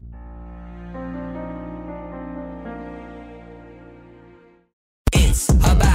[5.11, 5.94] It's about.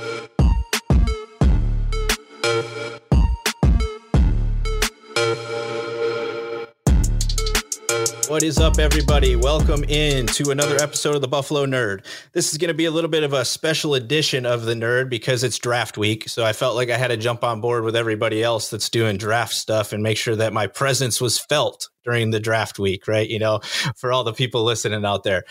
[8.31, 9.35] What is up, everybody?
[9.35, 12.05] Welcome in to another episode of the Buffalo Nerd.
[12.31, 15.09] This is going to be a little bit of a special edition of the Nerd
[15.09, 16.29] because it's draft week.
[16.29, 19.17] So I felt like I had to jump on board with everybody else that's doing
[19.17, 23.29] draft stuff and make sure that my presence was felt during the draft week, right?
[23.29, 23.59] You know,
[23.95, 25.43] for all the people listening out there.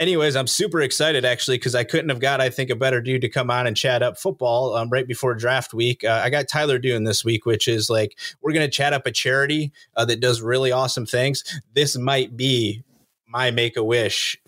[0.00, 3.22] Anyways, I'm super excited actually because I couldn't have got, I think, a better dude
[3.22, 6.04] to come on and chat up football um, right before draft week.
[6.04, 9.06] Uh, I got Tyler Dunne this week, which is like we're going to chat up
[9.06, 11.44] a charity uh, that does really awesome things.
[11.74, 12.82] This might be
[13.26, 14.38] my make a wish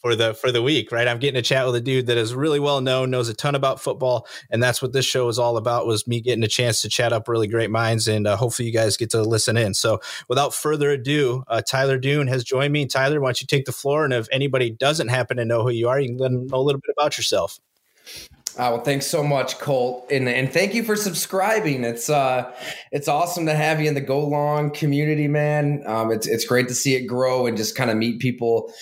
[0.00, 1.06] for the for the week, right?
[1.06, 3.54] I'm getting a chat with a dude that is really well known, knows a ton
[3.54, 5.86] about football, and that's what this show is all about.
[5.86, 8.72] Was me getting a chance to chat up really great minds, and uh, hopefully you
[8.72, 9.74] guys get to listen in.
[9.74, 12.86] So, without further ado, uh, Tyler Dunne has joined me.
[12.86, 14.04] Tyler, why don't you take the floor?
[14.04, 16.58] And if anybody doesn't happen to know who you are, you can let them know
[16.58, 17.60] a little bit about yourself.
[18.58, 21.84] Uh, well, thanks so much, Cole, and and thank you for subscribing.
[21.84, 22.52] It's uh,
[22.90, 25.82] it's awesome to have you in the Go Long community, man.
[25.86, 28.72] Um, it's it's great to see it grow and just kind of meet people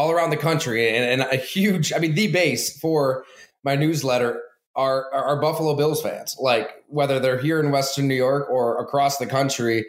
[0.00, 3.24] all around the country, and, and a huge, I mean, the base for
[3.62, 4.40] my newsletter
[4.74, 6.36] are are Buffalo Bills fans.
[6.40, 9.84] Like whether they're here in Western New York or across the country,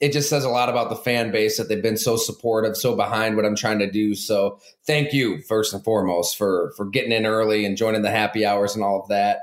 [0.00, 2.96] it just says a lot about the fan base that they've been so supportive, so
[2.96, 4.16] behind what I'm trying to do.
[4.16, 8.44] So thank you first and foremost for for getting in early and joining the happy
[8.44, 9.42] hours and all of that.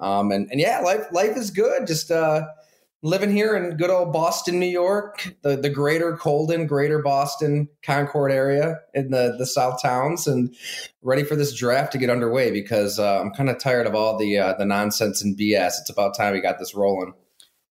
[0.00, 1.86] Um, and and yeah, life life is good.
[1.86, 2.46] Just uh,
[3.02, 8.32] living here in good old Boston, New York, the the greater Colden, greater Boston, Concord
[8.32, 10.54] area in the the South towns, and
[11.02, 14.18] ready for this draft to get underway because uh, I'm kind of tired of all
[14.18, 15.74] the uh, the nonsense and BS.
[15.80, 17.14] It's about time we got this rolling.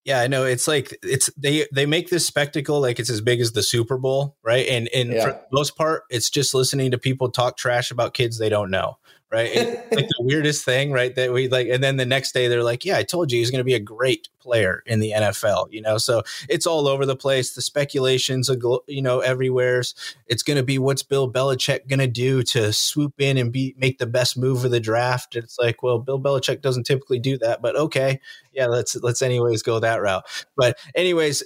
[0.06, 0.46] Yeah, I know.
[0.46, 3.98] It's like it's they they make this spectacle like it's as big as the Super
[3.98, 4.66] Bowl, right?
[4.66, 5.24] And and Yeah.
[5.24, 8.72] for the most part, it's just listening to people talk trash about kids they don't
[8.72, 9.00] know,
[9.32, 9.50] right?
[9.54, 11.14] It's like the weirdest thing, right?
[11.16, 13.52] That we like, and then the next day they're like, "Yeah, I told you he's
[13.52, 15.98] going to be a great player in the NFL," you know.
[15.98, 17.54] So it's all over the place.
[17.54, 18.50] The speculations,
[18.88, 19.96] you know, everywhere's.
[20.28, 23.76] It's going to be what's Bill Belichick going to do to swoop in and be
[23.78, 25.36] make the best move of the draft.
[25.36, 28.20] It's like, well, Bill Belichick doesn't typically do that, but okay,
[28.54, 30.26] yeah, let's let's anyways go that route.
[30.56, 31.44] But anyways,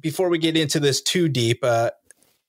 [0.00, 1.90] before we get into this too deep, uh,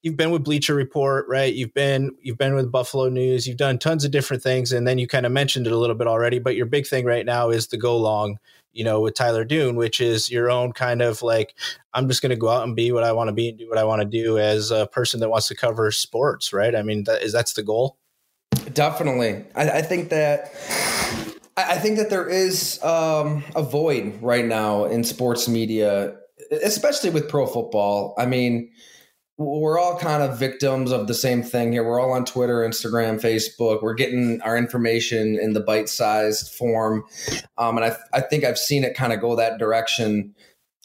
[0.05, 1.51] you've been with Bleacher Report, right?
[1.51, 3.47] You've been you've been with Buffalo News.
[3.47, 5.95] You've done tons of different things, and then you kind of mentioned it a little
[5.95, 6.37] bit already.
[6.37, 8.37] But your big thing right now is the go long,
[8.71, 11.55] you know, with Tyler Dunne, which is your own kind of like
[11.93, 13.67] I'm just going to go out and be what I want to be and do
[13.67, 16.75] what I want to do as a person that wants to cover sports, right?
[16.75, 17.97] I mean, that is that's the goal.
[18.73, 20.53] Definitely, I, I think that
[21.57, 26.15] I think that there is um, a void right now in sports media,
[26.51, 28.13] especially with pro football.
[28.19, 28.71] I mean,
[29.37, 31.83] we're all kind of victims of the same thing here.
[31.83, 33.81] We're all on Twitter, Instagram, Facebook.
[33.81, 37.03] We're getting our information in the bite-sized form,
[37.57, 40.33] um, and I, I think I've seen it kind of go that direction,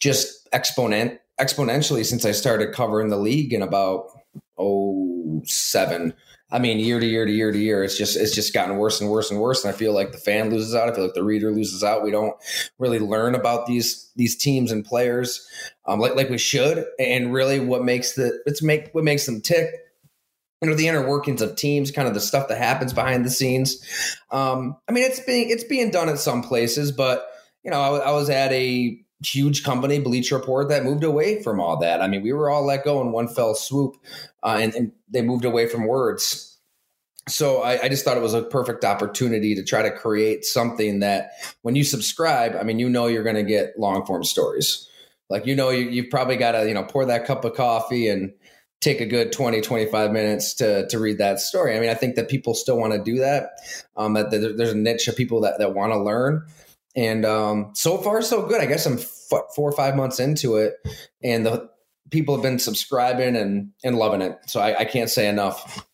[0.00, 4.06] just exponent exponentially since I started covering the league in about
[4.58, 6.14] oh seven.
[6.52, 9.00] I mean, year to year to year to year, it's just it's just gotten worse
[9.00, 9.64] and worse and worse.
[9.64, 10.88] And I feel like the fan loses out.
[10.88, 12.02] I feel like the reader loses out.
[12.02, 12.34] We don't
[12.78, 15.48] really learn about these these teams and players
[15.90, 16.84] um, like like we should.
[16.98, 19.74] And really, what makes the it's make what makes them tick.
[20.62, 23.30] You know the inner workings of teams, kind of the stuff that happens behind the
[23.30, 23.82] scenes.
[24.30, 27.26] Um, I mean, it's being it's being done at some places, but
[27.64, 31.60] you know, I, I was at a huge company, Bleach Report, that moved away from
[31.60, 32.00] all that.
[32.00, 33.96] I mean, we were all let go in one fell swoop,
[34.42, 36.58] uh, and, and they moved away from words.
[37.28, 41.00] so I, I, just thought it was a perfect opportunity to try to create something
[41.00, 41.32] that
[41.62, 44.88] when you subscribe, I mean, you know, you're going to get long form stories.
[45.30, 48.08] Like, you know, you, you've probably got to, you know, pour that cup of coffee
[48.08, 48.32] and
[48.80, 51.76] take a good 20, 25 minutes to, to read that story.
[51.76, 53.50] I mean, I think that people still want to do that.
[53.96, 56.46] Um, that there's a niche of people that, that want to learn.
[56.96, 58.60] And um, so far, so good.
[58.60, 60.74] I guess I'm f- four or five months into it,
[61.22, 61.70] and the
[62.10, 64.38] people have been subscribing and, and loving it.
[64.46, 65.86] So I, I can't say enough.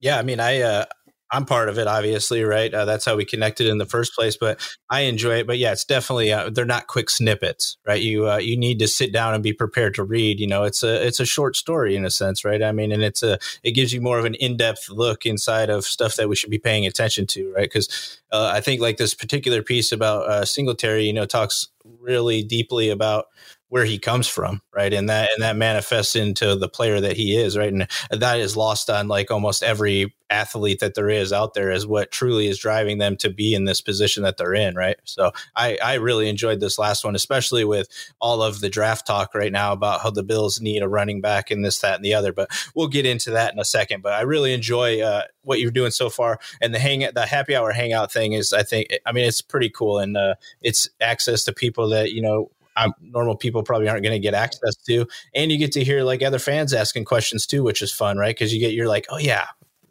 [0.00, 0.86] Yeah, I mean, I uh,
[1.32, 2.72] I'm part of it, obviously, right?
[2.72, 4.36] Uh, that's how we connected in the first place.
[4.36, 5.46] But I enjoy it.
[5.46, 8.00] But yeah, it's definitely uh, they're not quick snippets, right?
[8.00, 10.40] You uh, you need to sit down and be prepared to read.
[10.40, 12.62] You know, it's a it's a short story in a sense, right?
[12.62, 15.70] I mean, and it's a it gives you more of an in depth look inside
[15.70, 17.70] of stuff that we should be paying attention to, right?
[17.70, 21.68] Because uh, I think like this particular piece about uh, Singletary, you know, talks
[22.00, 23.26] really deeply about
[23.70, 24.92] where he comes from, right?
[24.92, 27.72] And that and that manifests into the player that he is, right?
[27.72, 31.86] And that is lost on like almost every athlete that there is out there is
[31.86, 34.96] what truly is driving them to be in this position that they're in, right?
[35.04, 37.88] So I I really enjoyed this last one, especially with
[38.20, 41.52] all of the draft talk right now about how the Bills need a running back
[41.52, 42.32] and this, that, and the other.
[42.32, 44.02] But we'll get into that in a second.
[44.02, 47.54] But I really enjoy uh, what you're doing so far, and the hang the happy
[47.54, 51.44] hour hangout thing is I think I mean it's pretty cool, and uh, it's access
[51.44, 55.06] to people that you know I'm, normal people probably aren't going to get access to.
[55.34, 58.34] And you get to hear like other fans asking questions too, which is fun, right?
[58.34, 59.46] Because you get you're like, oh yeah,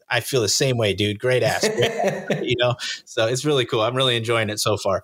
[0.10, 1.20] I feel the same way, dude.
[1.20, 1.64] Great ask,
[2.42, 2.76] you know.
[3.06, 3.82] So it's really cool.
[3.82, 5.04] I'm really enjoying it so far.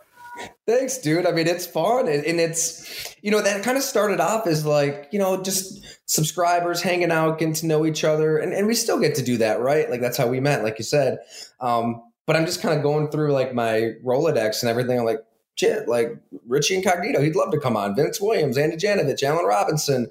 [0.65, 1.25] Thanks, dude.
[1.25, 5.07] I mean, it's fun, and it's you know that kind of started off as like
[5.11, 8.99] you know just subscribers hanging out, getting to know each other, and, and we still
[8.99, 9.89] get to do that, right?
[9.89, 11.19] Like that's how we met, like you said.
[11.61, 14.99] Um, but I'm just kind of going through like my Rolodex and everything.
[14.99, 15.23] I'm like,
[15.55, 16.17] shit, like
[16.47, 17.95] Richie Incognito, he'd love to come on.
[17.95, 20.07] Vince Williams, Andy Janovich, Allen Robinson.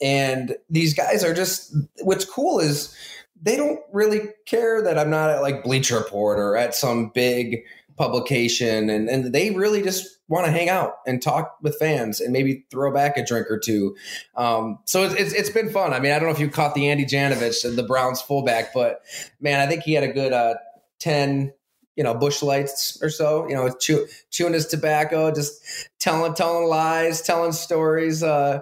[0.00, 2.96] And these guys are just, what's cool is
[3.40, 7.64] they don't really care that I'm not at like Bleacher Report or at some big
[7.96, 8.88] publication.
[8.88, 12.64] And, and they really just want to hang out and talk with fans and maybe
[12.70, 13.96] throw back a drink or two.
[14.36, 15.92] Um, so it's, it's, it's been fun.
[15.92, 19.02] I mean, I don't know if you caught the Andy Janovich, the Browns fullback, but
[19.40, 20.54] man, I think he had a good uh,
[21.00, 21.52] 10,
[21.98, 25.60] you know, Busch Lights or so, you know, chew, chewing his tobacco, just
[25.98, 28.22] telling, telling lies, telling stories.
[28.22, 28.60] Uh,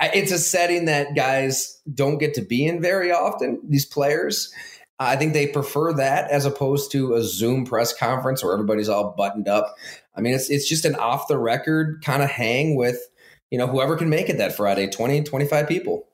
[0.00, 3.60] it's a setting that guys don't get to be in very often.
[3.68, 4.52] These players,
[4.98, 9.14] I think they prefer that as opposed to a Zoom press conference where everybody's all
[9.16, 9.76] buttoned up.
[10.16, 12.98] I mean, it's it's just an off the record kind of hang with,
[13.52, 16.08] you know, whoever can make it that Friday, 20, 25 people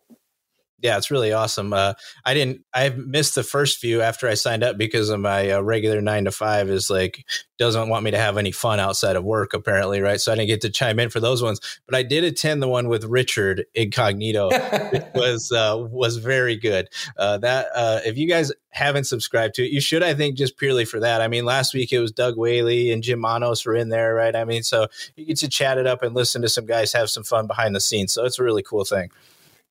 [0.81, 1.73] yeah, it's really awesome.
[1.73, 1.95] Uh,
[2.25, 5.61] I didn't, I missed the first few after I signed up because of my uh,
[5.61, 7.25] regular nine to five is like
[7.59, 10.21] doesn't want me to have any fun outside of work apparently, right?
[10.21, 12.69] So I didn't get to chime in for those ones, but I did attend the
[12.69, 14.51] one with Richard Incognito.
[14.53, 16.89] it was uh, was very good.
[17.17, 20.05] Uh, that uh, if you guys haven't subscribed to it, you should.
[20.05, 21.21] I think just purely for that.
[21.21, 24.37] I mean, last week it was Doug Whaley and Jim Monos were in there, right?
[24.37, 24.87] I mean, so
[25.17, 27.75] you get to chat it up and listen to some guys have some fun behind
[27.75, 28.13] the scenes.
[28.13, 29.11] So it's a really cool thing.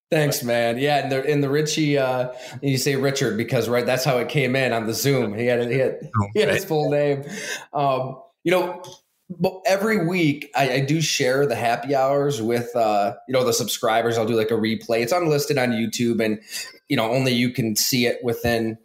[0.10, 0.78] Thanks, man.
[0.78, 2.32] Yeah, and the in the Richie, uh,
[2.62, 5.34] you say Richard because right, that's how it came in on the Zoom.
[5.34, 6.00] He had he had,
[6.34, 7.26] he had his full name.
[7.74, 8.82] Um, you know,
[9.30, 13.52] but every week I, I, do share the happy hours with uh, you know the
[13.52, 14.18] subscribers.
[14.18, 15.02] I'll do like a replay.
[15.02, 16.40] It's unlisted on YouTube, and
[16.88, 18.78] you know only you can see it within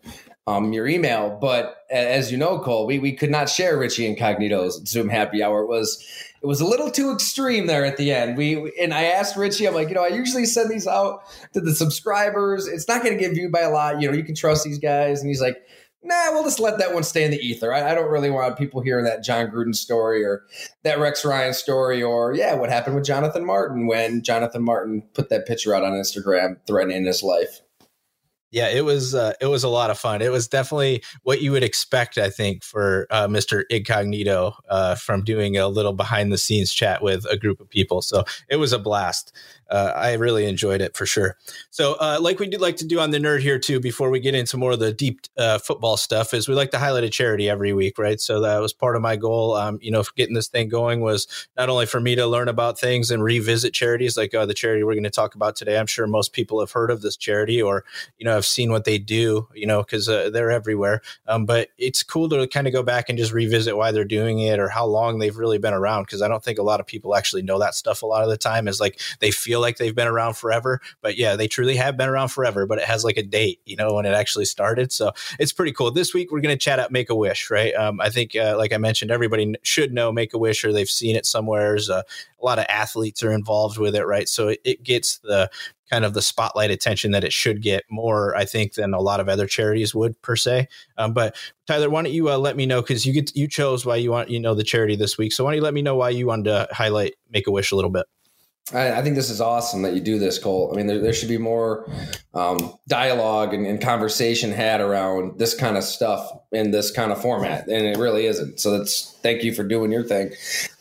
[0.47, 1.39] um, your email.
[1.41, 5.63] But as you know, Cole, we we could not share Richie Incognito's Zoom happy hour.
[5.63, 6.05] It was
[6.43, 8.37] it was a little too extreme there at the end.
[8.37, 11.23] We and I asked Richie, I'm like, you know, I usually send these out
[11.55, 12.67] to the subscribers.
[12.67, 14.01] It's not going to get viewed by a lot.
[14.01, 15.21] You know, you can trust these guys.
[15.21, 15.63] And he's like,
[16.03, 17.73] nah, we'll just let that one stay in the ether.
[17.73, 20.45] I, I, don't really want people hearing that Jon Gruden story or
[20.83, 25.29] that Rex Ryan story or, yeah, what happened with Jonathan Martin when Jonathan Martin put
[25.29, 27.61] that picture out on Instagram threatening his life.
[28.53, 30.21] Yeah, it was uh, it was a lot of fun.
[30.21, 33.65] It was definitely what you would expect, I think, for uh, Mr.
[33.71, 38.03] Incognito uh, from doing a little behind the scenes chat with a group of people.
[38.03, 39.35] So it was a blast
[39.73, 41.37] uh, I really enjoyed it for sure.
[41.71, 44.21] So, uh, like we do like to do on the nerd here too, before we
[44.21, 47.09] get into more of the deep uh, football stuff, is we like to highlight a
[47.09, 48.21] charity every week, right?
[48.21, 49.55] So that was part of my goal.
[49.55, 51.27] Um, you know, getting this thing going was
[51.57, 54.85] not only for me to learn about things and revisit charities like uh, the charity
[54.85, 55.79] we're going to talk about today.
[55.79, 57.85] I'm sure most people have heard of this charity or
[58.19, 61.01] you know have seen what they do, you know, because uh, they're everywhere.
[61.27, 64.41] Um, but it's cool to kind of go back and just revisit why they're doing
[64.41, 66.03] it or how long they've really been around.
[66.03, 68.03] Because I don't think a lot of people actually know that stuff.
[68.03, 70.81] A lot of the time is like they feel like they've been around forever.
[71.01, 73.77] But yeah, they truly have been around forever, but it has like a date, you
[73.77, 74.93] know, when it actually started.
[74.93, 75.91] So it's pretty cool.
[75.91, 77.75] This week, we're going to chat up Make a Wish, right?
[77.75, 80.89] Um, I think, uh, like I mentioned, everybody should know Make a Wish or they've
[80.89, 81.79] seen it somewhere.
[81.89, 82.03] Uh,
[82.41, 84.29] a lot of athletes are involved with it, right?
[84.29, 85.51] So it, it gets the
[85.93, 89.21] kind of the spotlight attention that it should get more, I think, than a lot
[89.21, 90.69] of other charities would per se.
[90.97, 93.85] Um, but Tyler, why don't you uh, let me know because you get you chose
[93.85, 95.33] why you want you know the charity this week.
[95.33, 97.73] So why don't you let me know why you wanted to highlight Make a Wish
[97.73, 98.07] a little bit?
[98.73, 100.71] I, I, think this is awesome that you do this, Cole.
[100.73, 101.91] I mean, there, there should be more
[102.33, 107.21] um, dialogue and, and, conversation had around this kind of stuff in this kind of
[107.21, 108.61] format, and it really isn't.
[108.61, 110.33] So that's thank you for doing your thing.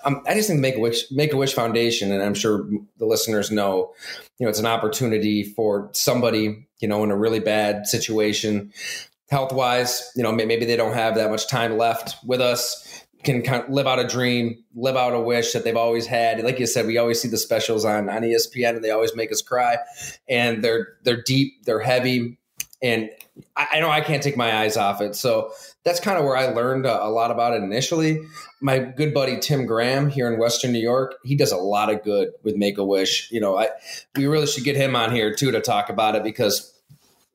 [0.05, 3.05] Um, I just think Make a Wish Make a Wish Foundation, and I'm sure the
[3.05, 3.93] listeners know,
[4.37, 8.71] you know, it's an opportunity for somebody, you know, in a really bad situation,
[9.31, 10.11] health wise.
[10.15, 12.90] You know, maybe they don't have that much time left with us
[13.23, 16.43] can kind of live out a dream, live out a wish that they've always had.
[16.43, 19.31] Like you said, we always see the specials on on ESPN, and they always make
[19.31, 19.77] us cry.
[20.27, 22.39] And they're they're deep, they're heavy,
[22.81, 23.09] and
[23.55, 25.15] I, I know I can't take my eyes off it.
[25.15, 25.51] So
[25.83, 28.21] that's kind of where I learned a, a, lot about it initially.
[28.59, 32.03] My good buddy Tim Graham here in Western New York, he does a lot of
[32.03, 33.31] good with Make a Wish.
[33.31, 33.69] You know, I
[34.15, 36.67] we really should get him on here too to talk about it because.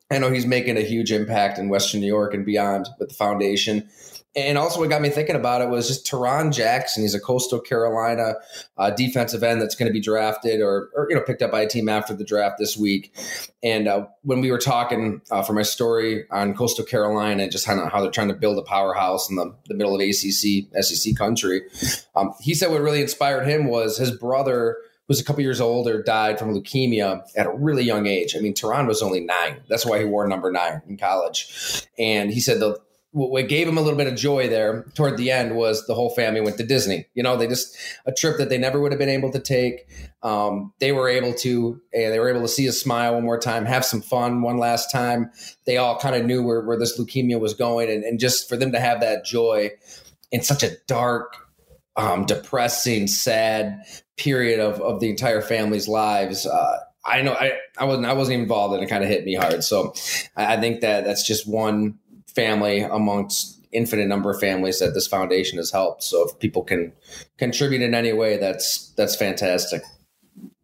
[0.09, 3.15] I know he's making a huge impact in Western New York and beyond with the
[3.17, 3.89] foundation
[4.37, 7.03] and also, what got me thinking about it was just Tarron Jackson.
[7.03, 8.35] He's a Coastal Carolina
[8.77, 11.63] uh, defensive end that's going to be drafted or, or, you know picked up by
[11.63, 13.17] a team after the draft this week.
[13.63, 17.65] And uh, when we were talking uh, for my story on Coastal Carolina, and just
[17.65, 21.17] how, how they're trying to build a powerhouse in the, the middle of ACC SEC
[21.17, 21.63] country,
[22.15, 24.77] um, he said what really inspired him was his brother
[25.09, 28.35] was a couple years older, died from leukemia at a really young age.
[28.37, 29.61] I mean, Tarron was only nine.
[29.69, 31.87] That's why he wore number nine in college.
[31.97, 32.81] And he said the
[33.17, 36.11] what gave him a little bit of joy there toward the end was the whole
[36.11, 37.07] family went to Disney.
[37.15, 39.89] You know, they just a trip that they never would have been able to take.
[40.23, 43.39] Um, they were able to, and they were able to see his smile one more
[43.39, 45.31] time, have some fun one last time.
[45.65, 48.57] They all kind of knew where, where this leukemia was going, and, and just for
[48.59, 49.71] them to have that joy
[50.31, 51.37] in such a dark,
[51.97, 53.81] um, depressing, sad
[54.19, 56.45] period of, of the entire family's lives.
[56.45, 59.35] Uh, I know I, I wasn't I wasn't involved and it kind of hit me
[59.35, 59.63] hard.
[59.63, 59.95] So
[60.37, 61.99] I, I think that that's just one
[62.37, 66.03] family amongst infinite number of families that this foundation has helped.
[66.03, 66.93] So if people can
[67.39, 69.83] contribute in any way, that's that's fantastic.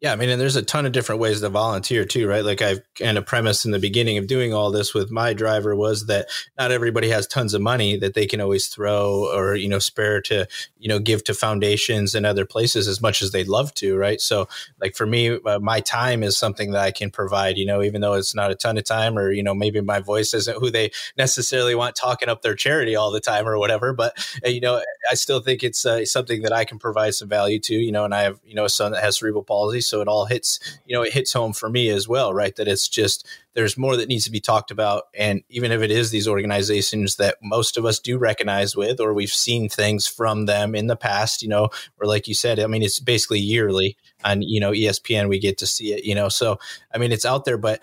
[0.02, 2.44] Yeah, I mean, and there's a ton of different ways to volunteer too, right?
[2.44, 5.76] Like I've kind of premised in the beginning of doing all this with my driver
[5.76, 6.26] was that
[6.58, 10.20] not everybody has tons of money that they can always throw or you know spare
[10.22, 13.96] to you know give to foundations and other places as much as they'd love to,
[13.96, 14.20] right?
[14.20, 14.48] So
[14.80, 18.00] like for me, uh, my time is something that I can provide, you know, even
[18.00, 20.68] though it's not a ton of time or you know maybe my voice isn't who
[20.72, 24.60] they necessarily want talking up their charity all the time or whatever, but uh, you
[24.60, 27.92] know I still think it's uh, something that I can provide some value to, you
[27.92, 30.58] know, and I have you know a son that has cerebral palsy it all hits
[30.86, 32.56] you know it hits home for me as well right?
[32.56, 35.04] That it's just there's more that needs to be talked about.
[35.14, 39.12] And even if it is these organizations that most of us do recognize with or
[39.12, 41.68] we've seen things from them in the past you know
[42.00, 45.58] or like you said i mean it's basically yearly on you know espn we get
[45.58, 46.28] to see it you know?
[46.28, 46.58] So
[46.94, 47.80] i mean it's out there but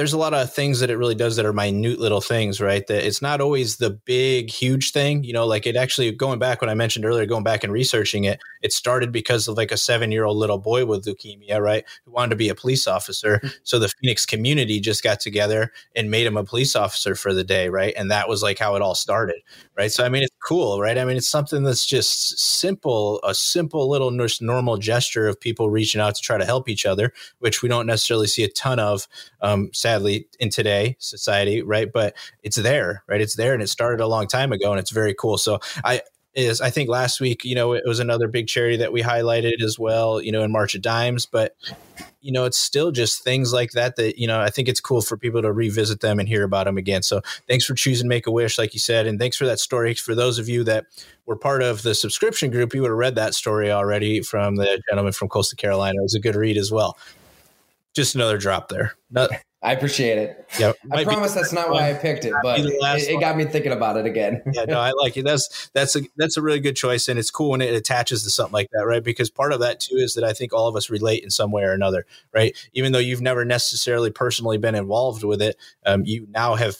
[0.00, 2.86] there's a lot of things that it really does that are minute little things, right?
[2.86, 5.24] That it's not always the big, huge thing.
[5.24, 8.24] You know, like it actually going back when I mentioned earlier, going back and researching
[8.24, 11.84] it, it started because of like a seven year old little boy with leukemia, right?
[12.06, 13.40] Who wanted to be a police officer.
[13.44, 13.48] Mm-hmm.
[13.64, 17.44] So the Phoenix community just got together and made him a police officer for the
[17.44, 17.92] day, right?
[17.94, 19.42] And that was like how it all started,
[19.76, 19.92] right?
[19.92, 20.98] So I mean, it's cool, right?
[20.98, 26.00] I mean, it's something that's just simple, a simple little normal gesture of people reaching
[26.00, 29.06] out to try to help each other, which we don't necessarily see a ton of.
[29.42, 34.02] Um, sadly in today society right but it's there right it's there and it started
[34.02, 36.02] a long time ago and it's very cool so i
[36.34, 39.62] is I think last week, you know, it was another big charity that we highlighted
[39.62, 41.56] as well, you know, in March of Dimes, but
[42.20, 45.00] you know, it's still just things like that that, you know, I think it's cool
[45.00, 47.02] for people to revisit them and hear about them again.
[47.02, 49.06] So thanks for choosing Make a Wish, like you said.
[49.06, 49.94] And thanks for that story.
[49.94, 50.84] For those of you that
[51.24, 54.82] were part of the subscription group, you would have read that story already from the
[54.88, 55.98] gentleman from Coastal Carolina.
[55.98, 56.98] It was a good read as well.
[57.94, 58.94] Just another drop there.
[59.62, 60.48] I appreciate it.
[60.58, 63.72] Yeah, I promise that's not why I picked it, but it, it, got me thinking
[63.72, 64.42] about it again.
[64.52, 65.24] yeah, no, I like it.
[65.24, 68.30] That's that's a that's a really good choice, and it's cool when it attaches to
[68.30, 69.04] something like that, right?
[69.04, 71.52] Because part of that too is that I think all of us relate in some
[71.52, 72.56] way or another, right?
[72.72, 76.78] Even though you've never necessarily personally been involved with it, um, you now have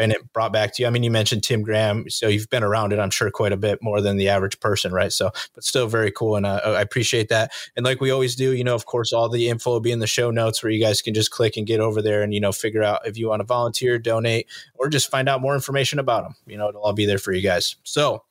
[0.00, 0.86] been brought back to you.
[0.86, 3.56] I mean, you mentioned Tim Graham, so you've been around it, I'm sure, quite a
[3.58, 5.12] bit more than the average person, right?
[5.12, 7.52] So, but still very cool, and uh, I appreciate that.
[7.76, 9.98] And like we always do, you know, of course, all the info will be in
[9.98, 12.40] the show notes where you guys can just click and get over there and you
[12.40, 15.98] know figure out if you want to volunteer, donate, or just find out more information
[15.98, 16.34] about them.
[16.46, 17.76] You know, it'll all be there for you guys.
[17.84, 18.24] So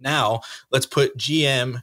[0.00, 0.40] now
[0.72, 1.80] let's put GM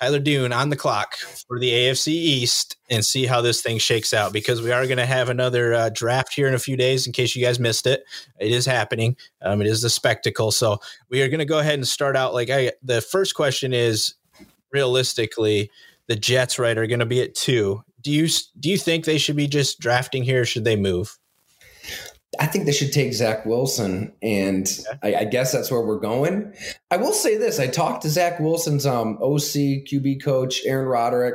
[0.00, 1.16] Tyler Dunne on the clock
[1.48, 4.98] for the AFC East and see how this thing shakes out because we are going
[4.98, 7.06] to have another uh, draft here in a few days.
[7.06, 8.04] In case you guys missed it,
[8.38, 9.16] it is happening.
[9.42, 10.50] Um, it is a spectacle.
[10.50, 12.34] So we are going to go ahead and start out.
[12.34, 14.14] Like I, the first question is,
[14.70, 15.70] realistically,
[16.08, 17.82] the Jets right are going to be at two.
[18.02, 18.28] do you
[18.60, 20.42] do you think they should be just drafting here?
[20.42, 21.18] Or should they move?
[22.38, 24.68] I think they should take Zach Wilson, and
[25.02, 26.54] I, I, guess that's where we're going.
[26.90, 31.34] I will say this: I talked to Zach Wilson's um, OC QB coach Aaron Roderick,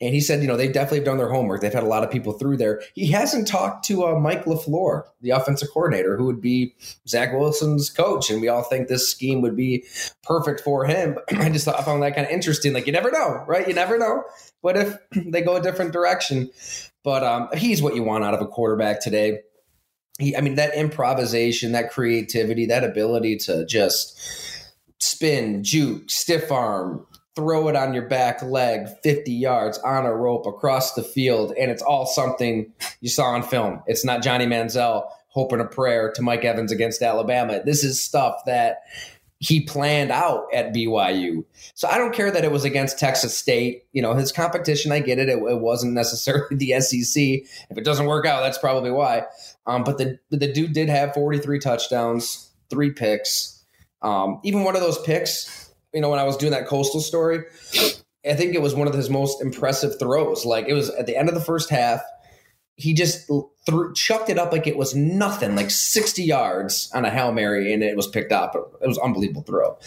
[0.00, 1.60] and he said, you know, they've definitely done their homework.
[1.60, 2.82] They've had a lot of people through there.
[2.94, 6.74] He hasn't talked to uh, Mike LaFleur, the offensive coordinator, who would be
[7.08, 9.84] Zach Wilson's coach, and we all think this scheme would be
[10.22, 11.18] perfect for him.
[11.30, 12.72] I just thought I found that kind of interesting.
[12.72, 13.66] Like you never know, right?
[13.66, 14.24] You never know.
[14.60, 16.50] What if they go a different direction?
[17.02, 19.40] But um, he's what you want out of a quarterback today
[20.18, 24.18] he, I mean, that improvisation, that creativity, that ability to just
[25.00, 30.46] spin, juke, stiff arm, throw it on your back leg 50 yards on a rope
[30.46, 33.82] across the field, and it's all something you saw on film.
[33.86, 37.60] It's not Johnny Manziel hoping a prayer to Mike Evans against Alabama.
[37.64, 38.82] This is stuff that
[39.44, 41.44] he planned out at BYU.
[41.74, 43.84] So I don't care that it was against Texas State.
[43.92, 45.28] You know, his competition, I get it.
[45.28, 47.22] It, it wasn't necessarily the SEC.
[47.70, 49.24] If it doesn't work out, that's probably why.
[49.66, 53.62] Um, but the the dude did have 43 touchdowns, three picks.
[54.00, 57.44] Um, even one of those picks, you know, when I was doing that coastal story,
[58.26, 60.46] I think it was one of his most impressive throws.
[60.46, 62.00] Like it was at the end of the first half,
[62.76, 63.26] he just
[63.66, 67.72] threw, chucked it up like it was nothing, like 60 yards on a Hail Mary,
[67.72, 68.54] and it was picked up.
[68.80, 69.78] It was unbelievable throw.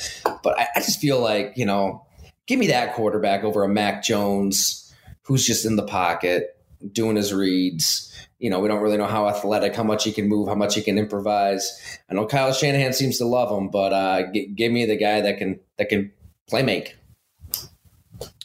[0.43, 2.05] But I, I just feel like, you know,
[2.45, 6.55] give me that quarterback over a Mac Jones who's just in the pocket
[6.93, 8.07] doing his reads
[8.39, 10.75] you know, we don't really know how athletic, how much he can move, how much
[10.75, 11.99] he can improvise.
[12.09, 15.21] I know Kyle Shanahan seems to love him, but uh, g- give me the guy
[15.21, 16.11] that can that can
[16.47, 16.95] play make.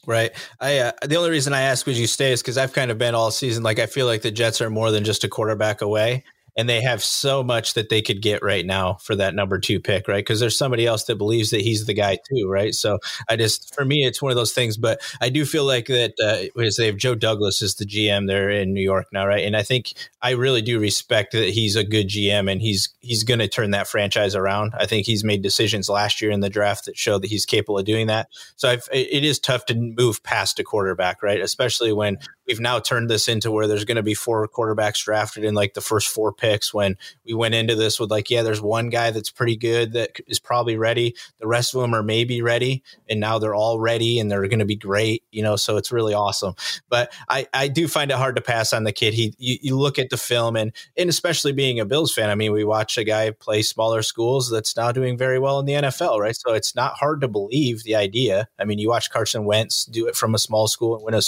[0.05, 0.33] Right.
[0.61, 2.99] I uh, the only reason I ask would you stay is because I've kind of
[2.99, 5.81] been all season like I feel like the Jets are more than just a quarterback
[5.81, 6.25] away
[6.57, 9.81] and they have so much that they could get right now for that number two
[9.81, 10.19] pick, right?
[10.19, 12.75] Because there's somebody else that believes that he's the guy too, right?
[12.75, 14.77] So I just, for me, it's one of those things.
[14.77, 18.51] But I do feel like that uh, they have Joe Douglas is the GM there
[18.51, 19.45] in New York now, right?
[19.45, 23.25] And I think I really do respect that he's a good GM and he's he's
[23.25, 24.75] going to turn that franchise around.
[24.79, 27.79] I think he's made decisions last year in the draft that show that he's capable
[27.79, 28.29] of doing that.
[28.57, 31.41] So I've, it is tough to move past a quarterback, right?
[31.41, 32.19] Especially when
[32.53, 35.73] we've now turned this into where there's going to be four quarterbacks drafted in like
[35.73, 39.11] the first four picks when we went into this with like yeah there's one guy
[39.11, 41.15] that's pretty good that is probably ready.
[41.41, 44.59] The rest of them are maybe ready and now they're all ready and they're going
[44.59, 46.55] to be great you know so it's really awesome.
[46.91, 49.15] But i i do find it hard to pass on the kid.
[49.15, 52.35] He you, you look at the film and and especially being a bills fan i
[52.35, 55.73] mean we watch a guy play smaller schools that's now doing very well in the
[55.73, 56.37] nfl right?
[56.37, 58.47] So it's not hard to believe the idea.
[58.59, 61.23] I mean you watch carson wentz do it from a small school and win a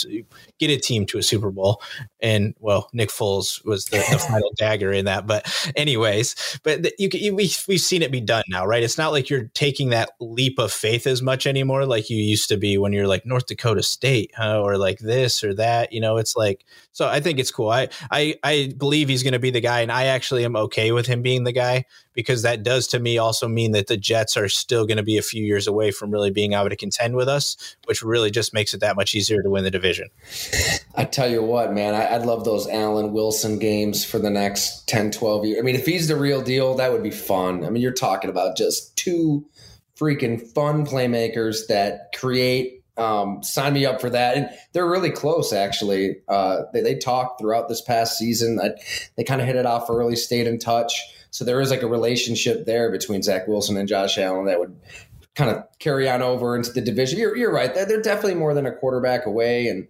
[0.59, 1.83] get a team to a super bowl
[2.21, 5.45] and well nick foles was the, the final dagger in that but
[5.77, 8.83] anyways, but you, you we we've seen it be done now, right?
[8.83, 12.49] It's not like you're taking that leap of faith as much anymore, like you used
[12.49, 14.61] to be when you're like North Dakota State, huh?
[14.61, 15.93] or like this or that.
[15.93, 17.09] You know, it's like so.
[17.09, 17.71] I think it's cool.
[17.71, 20.93] I I I believe he's going to be the guy, and I actually am okay
[20.93, 24.37] with him being the guy because that does to me also mean that the Jets
[24.37, 27.17] are still going to be a few years away from really being able to contend
[27.17, 30.09] with us, which really just makes it that much easier to win the division.
[30.95, 34.89] I tell you what, man, I, would love those Allen Wilson games for the next
[34.89, 35.59] 10, 12 years.
[35.59, 37.65] I mean, if he's the real deal, that would be fun.
[37.65, 39.45] I mean, you're talking about just two
[39.99, 44.37] freaking fun playmakers that create um, sign me up for that.
[44.37, 46.17] And they're really close, actually.
[46.29, 48.61] Uh, they, they talked throughout this past season.
[48.61, 48.71] I,
[49.17, 51.01] they kind of hit it off early, stayed in touch.
[51.35, 54.77] So there is like a relationship there between Zach Wilson and Josh Allen that would
[55.35, 57.19] kind of carry on over into the division.
[57.19, 57.75] You're, you're right.
[57.75, 59.67] They're, they're definitely more than a quarterback away.
[59.67, 59.89] And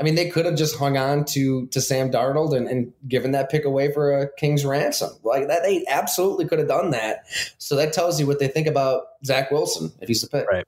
[0.00, 3.32] I mean, they could have just hung on to to Sam Darnold and, and given
[3.32, 5.10] that pick away for a king's ransom.
[5.22, 7.26] Like that, they absolutely could have done that.
[7.58, 10.48] So that tells you what they think about Zach Wilson if he's the pick.
[10.50, 10.64] Right.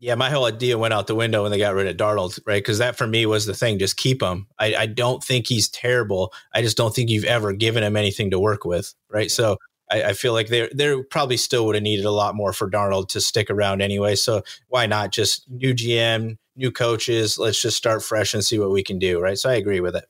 [0.00, 2.62] Yeah, my whole idea went out the window when they got rid of Darnold, right?
[2.62, 3.80] Because that for me was the thing.
[3.80, 4.46] Just keep him.
[4.58, 6.32] I, I, don't think he's terrible.
[6.54, 9.28] I just don't think you've ever given him anything to work with, right?
[9.28, 9.56] So
[9.90, 12.70] I, I feel like they they probably still would have needed a lot more for
[12.70, 14.14] Darnold to stick around anyway.
[14.14, 17.36] So why not just new GM, new coaches?
[17.36, 19.38] Let's just start fresh and see what we can do, right?
[19.38, 20.04] So I agree with it.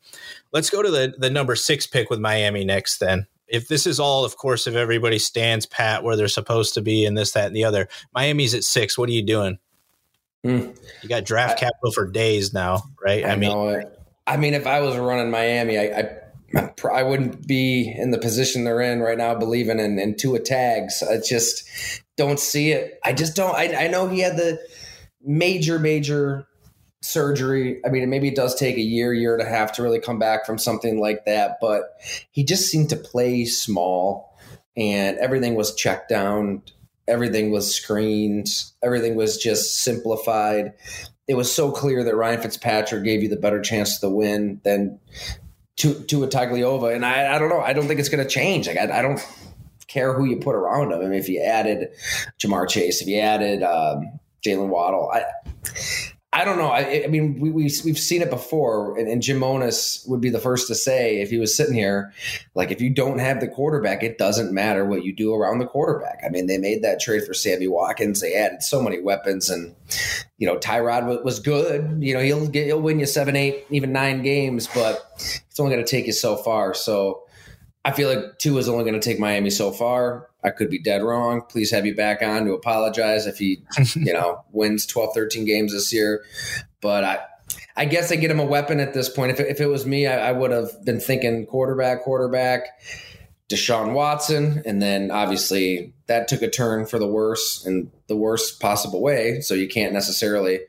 [0.53, 3.98] Let's go to the the number six pick with Miami next, then if this is
[3.98, 7.46] all, of course, if everybody stands pat where they're supposed to be and this, that,
[7.46, 8.98] and the other, Miami's at six.
[8.98, 9.59] What are you doing?
[10.46, 10.79] Mm.
[11.03, 13.24] You got draft I, capital for days now, right?
[13.24, 13.85] I, I mean,
[14.27, 16.20] I mean, if I was running Miami, I,
[16.55, 20.40] I, I wouldn't be in the position they're in right now, believing in, in Tua
[20.40, 21.03] tags.
[21.03, 21.64] I just
[22.16, 22.98] don't see it.
[23.05, 23.55] I just don't.
[23.55, 24.61] I, I know he had the
[25.22, 26.46] major, major
[27.01, 27.81] surgery.
[27.85, 30.18] I mean, maybe it does take a year, year and a half to really come
[30.18, 34.37] back from something like that, but he just seemed to play small
[34.77, 36.62] and everything was checked down
[37.09, 38.49] everything was screened,
[38.83, 40.75] everything was just simplified.
[41.27, 44.99] it was so clear that Ryan Fitzpatrick gave you the better chance to win than
[45.77, 46.94] to Tua Tagovailoa.
[46.94, 47.61] And I, I don't know.
[47.61, 48.66] I don't think it's going to change.
[48.66, 49.21] Like I, I, don't
[49.87, 51.01] care who you put around him.
[51.01, 51.90] I mean, if you added
[52.38, 55.25] Ja'Marr Chase, if you added um, Jaylen Waddle, I
[56.38, 56.68] I don't know.
[56.68, 60.31] I, I mean, we, we, we've seen it before, and, and Jim Monos would be
[60.31, 62.12] the first to say if he was sitting here,
[62.55, 65.66] like, if you don't have the quarterback, it doesn't matter what you do around the
[65.66, 66.20] quarterback.
[66.24, 68.20] I mean, they made that trade for Sammy Watkins.
[68.20, 69.74] They added so many weapons, and,
[70.37, 71.98] you know, Tyrod was, was good.
[71.98, 75.74] You know, he'll, get, he'll win you seven, eight, even nine games, but it's only
[75.74, 76.72] going to take you so far.
[76.72, 77.24] So
[77.84, 80.28] I feel like Tua is only going to take Miami so far.
[80.42, 81.42] I could be dead wrong.
[81.48, 83.62] Please have you back on to apologize if he,
[83.94, 86.24] you know, wins 12, 13 games this year.
[86.80, 87.18] But I,
[87.76, 89.32] I guess I get him a weapon at this point.
[89.32, 92.68] If, if it was me, I, I would have been thinking quarterback, quarterback,
[93.48, 94.62] Deshaun Watson.
[94.66, 99.40] And then obviously that took a turn for the worse in the worst possible way.
[99.40, 100.60] So you can't necessarily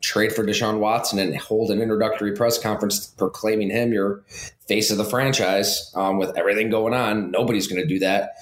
[0.00, 4.22] trade for Deshaun Watson and hold an introductory press conference proclaiming him your
[4.68, 7.30] face of the franchise um, with everything going on.
[7.30, 8.34] Nobody's going to do that.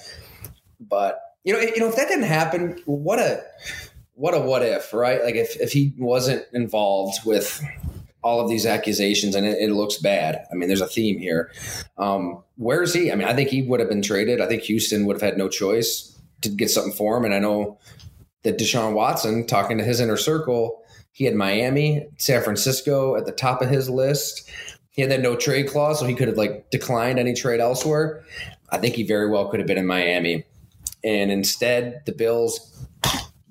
[0.79, 3.43] But you know, you know, if that didn't happen, what a
[4.13, 5.23] what a what if, right?
[5.23, 7.63] Like if if he wasn't involved with
[8.23, 10.45] all of these accusations and it, it looks bad.
[10.51, 11.51] I mean, there's a theme here.
[11.99, 13.11] Um, where is he?
[13.11, 14.41] I mean, I think he would have been traded.
[14.41, 17.25] I think Houston would have had no choice to get something for him.
[17.25, 17.77] And I know
[18.41, 20.81] that Deshaun Watson, talking to his inner circle,
[21.15, 24.51] he had Miami, San Francisco at the top of his list.
[24.89, 28.25] He had that no trade clause, so he could have like declined any trade elsewhere.
[28.69, 30.43] I think he very well could have been in Miami
[31.05, 32.85] and instead the Bills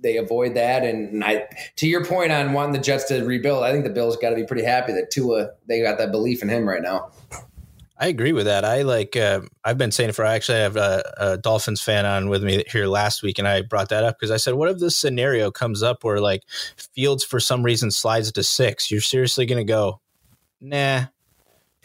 [0.03, 0.83] they avoid that.
[0.83, 4.19] And I, to your point on wanting the Jets to rebuild, I think the Bills
[4.19, 7.13] got to be pretty happy that Tua they got that belief in him right now.
[8.05, 8.67] I agree with that.
[8.67, 9.17] I like.
[9.17, 10.27] Uh, I've been saying it for.
[10.27, 13.63] I actually have a, a, Dolphins fan on with me here last week, and I
[13.63, 16.43] brought that up because I said, "What if this scenario comes up where like
[16.77, 18.91] Fields for some reason slides to six?
[18.91, 20.03] You're seriously going to go,
[20.61, 21.05] nah?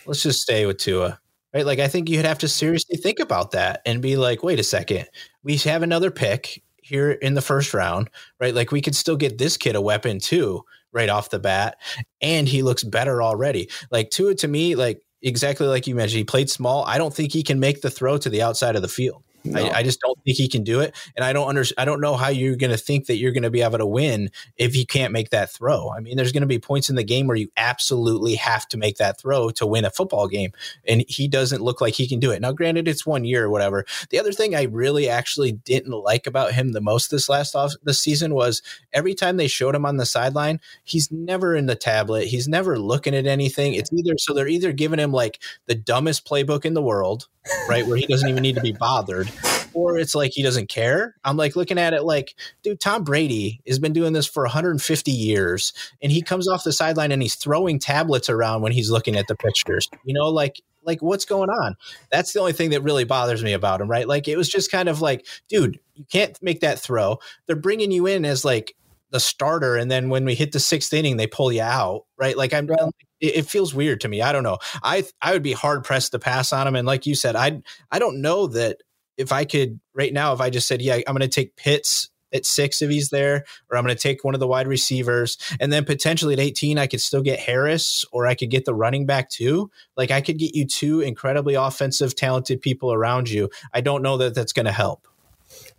[0.06, 1.22] Let's just stay with Tua."
[1.54, 1.66] right?
[1.66, 4.64] Like I think you'd have to seriously think about that and be like, wait a
[4.64, 5.08] second,
[5.42, 8.10] we have another pick here in the first round,
[8.42, 8.54] right?
[8.54, 11.78] Like we could still get this kid a weapon too, right off the bat,
[12.20, 13.70] and he looks better already.
[13.90, 16.84] Like Tua to me, like exactly like you mentioned, he played small.
[16.86, 19.24] I don't think he can make the throw to the outside of the field.
[19.44, 19.60] No.
[19.60, 22.02] I, I, just don't think he can do it, and I don't under, I don't
[22.02, 24.76] know how you're going to think that you're going to be able to win if
[24.76, 25.90] you can't make that throw.
[25.92, 28.78] I mean, there's going to be points in the game where you absolutely have to
[28.78, 30.52] make that throw to win a football game,
[30.88, 32.42] and he doesn't look like he can do it.
[32.42, 33.86] Now, granted, it's one year or whatever.
[34.10, 37.74] The other thing I really actually didn't like about him the most this last off
[37.84, 38.62] this season was
[38.94, 42.28] every time they showed him on the sideline, he's never in the tablet.
[42.28, 43.74] He's never looking at anything.
[43.74, 47.28] It's either so they're either giving him like the dumbest playbook in the world
[47.68, 47.86] right?
[47.86, 49.32] Where he doesn't even need to be bothered.
[49.74, 51.16] Or it's like he doesn't care.
[51.24, 55.12] I'm like looking at it like, dude, Tom Brady has been doing this for 150
[55.12, 59.16] years and he comes off the sideline and he's throwing tablets around when he's looking
[59.16, 59.88] at the pictures.
[60.04, 61.76] You know, like like what's going on?
[62.12, 64.08] That's the only thing that really bothers me about him, right?
[64.08, 67.20] Like it was just kind of like, dude, you can't make that throw.
[67.46, 68.76] They're bringing you in as like
[69.12, 72.38] the starter and then when we hit the sixth inning they pull you out right
[72.38, 72.80] like i'm right.
[73.20, 76.12] it, it, feels weird to me i don't know i i would be hard pressed
[76.12, 78.78] to pass on him and like you said i i don't know that
[79.18, 82.10] if i could right now if i just said yeah i'm going to take pitts
[82.34, 85.38] at six if he's there, or I'm going to take one of the wide receivers.
[85.60, 88.74] And then potentially at 18, I could still get Harris or I could get the
[88.74, 89.72] running back too.
[89.98, 93.50] Like I could get you two incredibly offensive, talented people around you.
[93.74, 95.08] I don't know that that's going to help.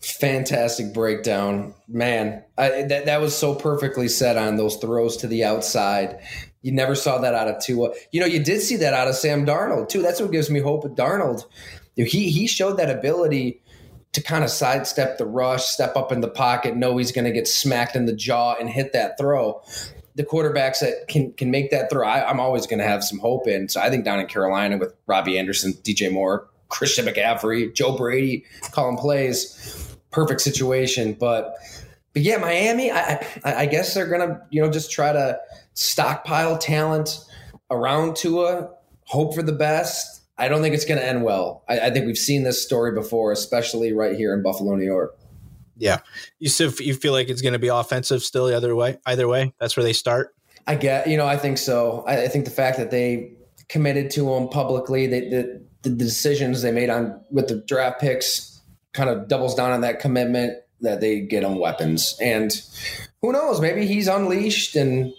[0.01, 2.43] Fantastic breakdown, man.
[2.57, 6.21] I, that that was so perfectly set on those throws to the outside.
[6.63, 7.91] You never saw that out of Tua.
[8.11, 10.01] You know, you did see that out of Sam Darnold too.
[10.01, 11.45] That's what gives me hope with Darnold.
[11.97, 13.61] He he showed that ability
[14.13, 17.31] to kind of sidestep the rush, step up in the pocket, know he's going to
[17.31, 19.63] get smacked in the jaw and hit that throw.
[20.17, 23.19] The quarterbacks that can can make that throw, I, I'm always going to have some
[23.19, 23.69] hope in.
[23.69, 28.45] So I think down in Carolina with Robbie Anderson, DJ Moore, Christian McCaffrey, Joe Brady
[28.73, 31.15] calling plays perfect situation.
[31.19, 31.55] But
[32.13, 35.39] but yeah, Miami, I, I guess they're gonna you know just try to
[35.75, 37.25] stockpile talent
[37.71, 38.71] around Tua,
[39.05, 40.23] hope for the best.
[40.37, 41.65] I don't think it's going to end well.
[41.69, 45.19] I, I, think we've seen this story before, especially right here in Buffalo, New York.
[45.77, 46.01] Yeah,
[46.39, 48.99] you you feel like it's going to be offensive still the other way.
[49.07, 50.35] Either way, that's where they start.
[50.67, 52.05] I get, you know, I think so.
[52.07, 53.33] I, I think the fact that they
[53.69, 58.50] committed to him publicly, they, the, the decisions they made on with the draft picks
[58.93, 62.17] kind of doubles down on that commitment that they get on weapons.
[62.21, 62.53] And
[63.23, 65.13] who knows, maybe he's unleashed and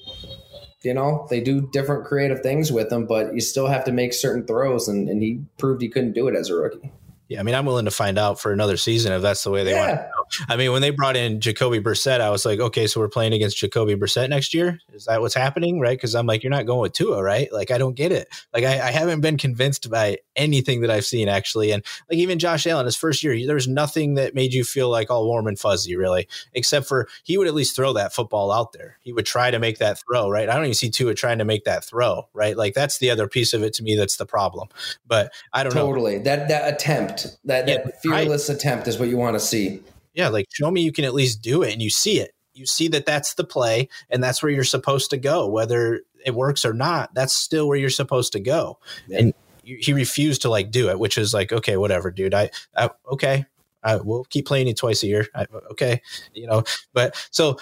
[0.84, 4.14] you know, they do different creative things with him, but you still have to make
[4.14, 6.92] certain throws and, and he proved he couldn't do it as a rookie.
[7.28, 9.64] Yeah, I mean, I'm willing to find out for another season if that's the way
[9.64, 9.88] they yeah.
[9.88, 10.21] want to go.
[10.48, 13.34] I mean, when they brought in Jacoby Brissett, I was like, okay, so we're playing
[13.34, 14.80] against Jacoby Brissett next year.
[14.94, 15.80] Is that what's happening?
[15.80, 15.98] Right?
[15.98, 17.52] Because I'm like, you're not going with Tua, right?
[17.52, 18.28] Like, I don't get it.
[18.54, 21.72] Like, I, I, haven't been convinced by anything that I've seen actually.
[21.72, 24.90] And like even Josh Allen, his first year, there was nothing that made you feel
[24.90, 28.52] like all warm and fuzzy, really, except for he would at least throw that football
[28.52, 28.98] out there.
[29.02, 30.50] He would try to make that throw, right?
[30.50, 32.56] I don't even see Tua trying to make that throw, right?
[32.56, 34.70] Like that's the other piece of it to me that's the problem.
[35.08, 35.88] But I don't totally.
[35.88, 35.92] know.
[35.92, 36.18] Totally.
[36.24, 39.82] That that attempt, that, yeah, that fearless I, attempt is what you want to see.
[40.14, 42.34] Yeah, like show me you can at least do it and you see it.
[42.54, 45.48] You see that that's the play and that's where you're supposed to go.
[45.48, 48.78] Whether it works or not, that's still where you're supposed to go.
[49.08, 49.20] Yeah.
[49.20, 52.34] And he refused to like do it, which is like, okay, whatever, dude.
[52.34, 53.46] I, I okay,
[53.84, 55.28] I, we'll keep playing it twice a year.
[55.36, 56.02] I, okay,
[56.34, 56.64] you know.
[56.94, 57.58] But so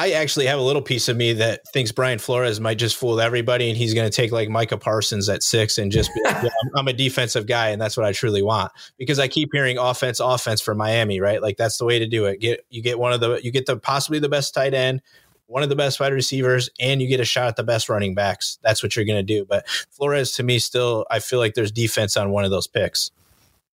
[0.00, 3.20] I actually have a little piece of me that thinks Brian Flores might just fool
[3.20, 6.48] everybody, and he's going to take like Micah Parsons at six and just be yeah,
[6.76, 8.70] I'm, a defensive guy, and that's what I truly want.
[8.96, 11.42] Because I keep hearing offense, offense for Miami, right?
[11.42, 12.38] Like that's the way to do it.
[12.38, 15.02] Get you get one of the you get the possibly the best tight end
[15.48, 18.14] one of the best wide receivers and you get a shot at the best running
[18.14, 18.58] backs.
[18.62, 19.46] That's what you're going to do.
[19.46, 23.10] But Flores, to me, still, I feel like there's defense on one of those picks.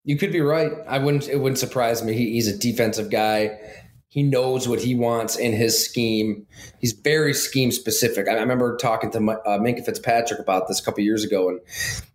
[0.06, 0.72] You could be right.
[0.88, 1.28] I wouldn't.
[1.28, 2.14] It wouldn't surprise me.
[2.14, 3.60] He, he's a defensive guy.
[4.16, 6.48] He knows what he wants in his scheme.
[6.80, 8.30] He's very scheme specific.
[8.30, 11.60] I, remember talking to uh, Minkah Fitzpatrick about this a couple years ago, and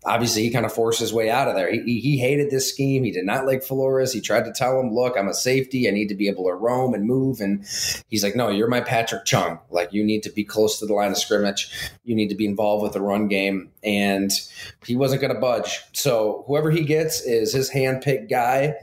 [0.07, 1.71] obviously he kind of forced his way out of there.
[1.71, 3.05] He, he hated this scheme.
[3.05, 4.15] He did not like Flores.
[4.15, 5.89] He tried to tell him, "Look, I'm a safety.
[5.89, 7.67] I need to be able to roam and move." And
[8.09, 9.59] he's like, "No, you're my Patrick Chung.
[9.69, 11.71] Like you need to be close to the line of scrimmage.
[12.05, 14.31] You need to be involved with the run game." And
[14.87, 15.83] he wasn't going to budge.
[15.93, 18.77] So whoever he gets is his handpicked guy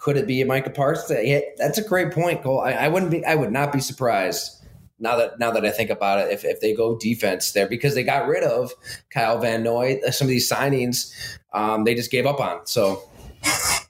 [0.00, 1.20] could it be Micah Parsons?
[1.22, 2.60] Yeah, that's a great point, Cole.
[2.60, 3.24] I, I, wouldn't be.
[3.24, 4.64] I would not be surprised
[4.98, 6.32] now that now that I think about it.
[6.32, 8.72] If, if they go defense there because they got rid of
[9.10, 11.12] Kyle Van Noy, some of these signings
[11.52, 12.66] um, they just gave up on.
[12.66, 13.02] So.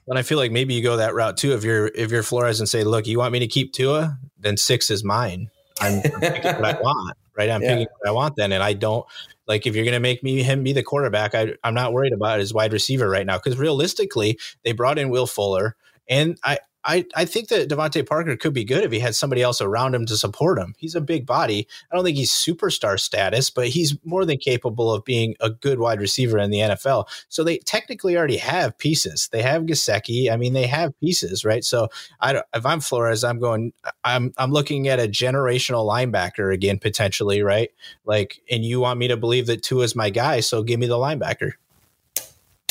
[0.07, 1.53] And I feel like maybe you go that route too.
[1.53, 4.57] If you're if you're Flores and say, "Look, you want me to keep Tua, then
[4.57, 5.49] six is mine.
[5.79, 7.49] I'm, I'm picking what I want, right?
[7.49, 7.69] I'm yeah.
[7.69, 9.05] picking what I want then, and I don't
[9.47, 11.35] like if you're going to make me him be the quarterback.
[11.35, 15.09] I, I'm not worried about his wide receiver right now because realistically, they brought in
[15.09, 15.75] Will Fuller.
[16.11, 19.41] And I, I, I think that DeVante Parker could be good if he had somebody
[19.41, 20.73] else around him to support him.
[20.77, 21.67] He's a big body.
[21.91, 25.79] I don't think he's superstar status, but he's more than capable of being a good
[25.79, 27.07] wide receiver in the NFL.
[27.29, 29.29] So they technically already have pieces.
[29.31, 30.31] They have Gesicki.
[30.31, 31.63] I mean, they have pieces, right?
[31.63, 31.87] So
[32.19, 33.73] I, if I'm Flores, I'm going.
[34.03, 37.69] I'm I'm looking at a generational linebacker again potentially, right?
[38.05, 40.87] Like, and you want me to believe that Tua is my guy, so give me
[40.87, 41.53] the linebacker.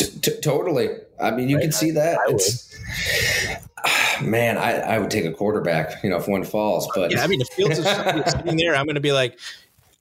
[0.00, 0.88] T- totally.
[1.20, 1.62] I mean, you right.
[1.62, 2.18] can see that.
[2.28, 2.76] It's,
[4.22, 6.88] man, I, I would take a quarterback, you know, if one falls.
[6.94, 7.84] But yeah, I mean, if Fields is
[8.32, 9.38] sitting there, I'm going to be like,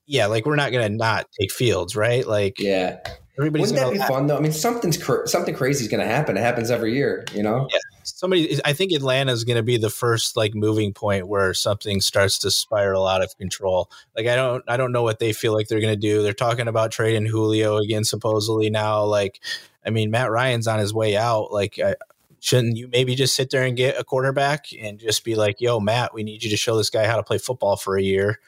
[0.06, 2.26] yeah, like we're not going to not take Fields, right?
[2.28, 3.00] Like, yeah.
[3.38, 4.36] Everybody's Wouldn't that be fun though?
[4.36, 6.36] I mean, something's cr- something crazy is going to happen.
[6.36, 7.70] It happens every year, you know.
[7.72, 8.60] Yeah, somebody.
[8.66, 12.38] I think Atlanta is going to be the first like moving point where something starts
[12.40, 13.90] to spiral out of control.
[14.14, 16.22] Like I don't, I don't know what they feel like they're going to do.
[16.22, 19.06] They're talking about trading Julio again, supposedly now.
[19.06, 19.40] Like
[19.86, 21.52] I mean, Matt Ryan's on his way out.
[21.52, 21.96] Like, I,
[22.40, 25.80] shouldn't you maybe just sit there and get a quarterback and just be like, "Yo,
[25.80, 28.40] Matt, we need you to show this guy how to play football for a year."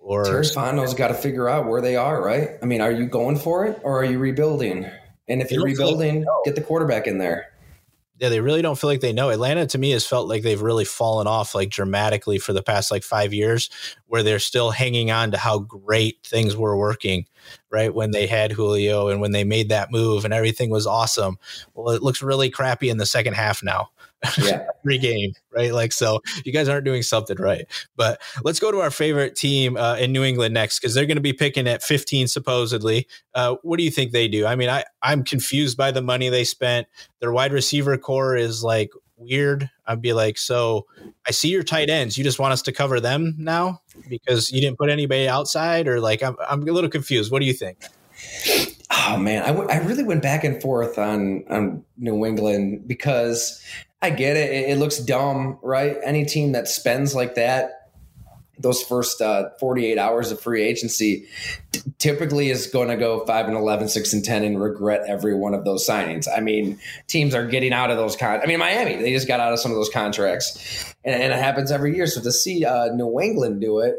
[0.00, 2.50] Or Terry Fontenot's got to figure out where they are, right?
[2.62, 4.86] I mean, are you going for it or are you rebuilding?
[5.28, 7.52] And if you're rebuilding, get the quarterback in there
[8.20, 9.30] yeah, they really don't feel like they know.
[9.30, 12.90] Atlanta to me has felt like they've really fallen off like dramatically for the past
[12.90, 13.70] like five years,
[14.08, 17.24] where they're still hanging on to how great things were working,
[17.70, 17.94] right?
[17.94, 21.38] When they had Julio and when they made that move and everything was awesome.
[21.72, 23.88] Well, it looks really crappy in the second half now
[24.38, 24.66] yeah.
[24.84, 25.72] every game, right?
[25.72, 27.66] Like, so you guys aren't doing something right.
[27.96, 31.16] But let's go to our favorite team uh, in New England next because they're going
[31.16, 33.06] to be picking at 15 supposedly.
[33.34, 34.46] Uh, what do you think they do?
[34.46, 36.86] I mean, I I'm confused by the money they spent.
[37.20, 39.70] Their wide receiver core is like weird.
[39.86, 40.86] I'd be like, so
[41.26, 42.16] I see your tight ends.
[42.16, 46.00] You just want us to cover them now because you didn't put anybody outside, or
[46.00, 47.30] like I'm I'm a little confused.
[47.30, 47.78] What do you think?
[48.92, 53.62] Oh man, I, w- I really went back and forth on on New England because
[54.02, 54.70] I get it.
[54.70, 55.96] It, looks dumb, right?
[56.02, 57.90] Any team that spends like that,
[58.58, 61.26] those first uh, 48 hours of free agency,
[61.72, 65.34] t- typically is going to go 5 and 11, 6 and 10 and regret every
[65.34, 66.26] one of those signings.
[66.34, 68.40] I mean, teams are getting out of those con.
[68.42, 71.38] I mean, Miami, they just got out of some of those contracts, and, and it
[71.38, 72.06] happens every year.
[72.06, 73.96] So to see uh, New England do it,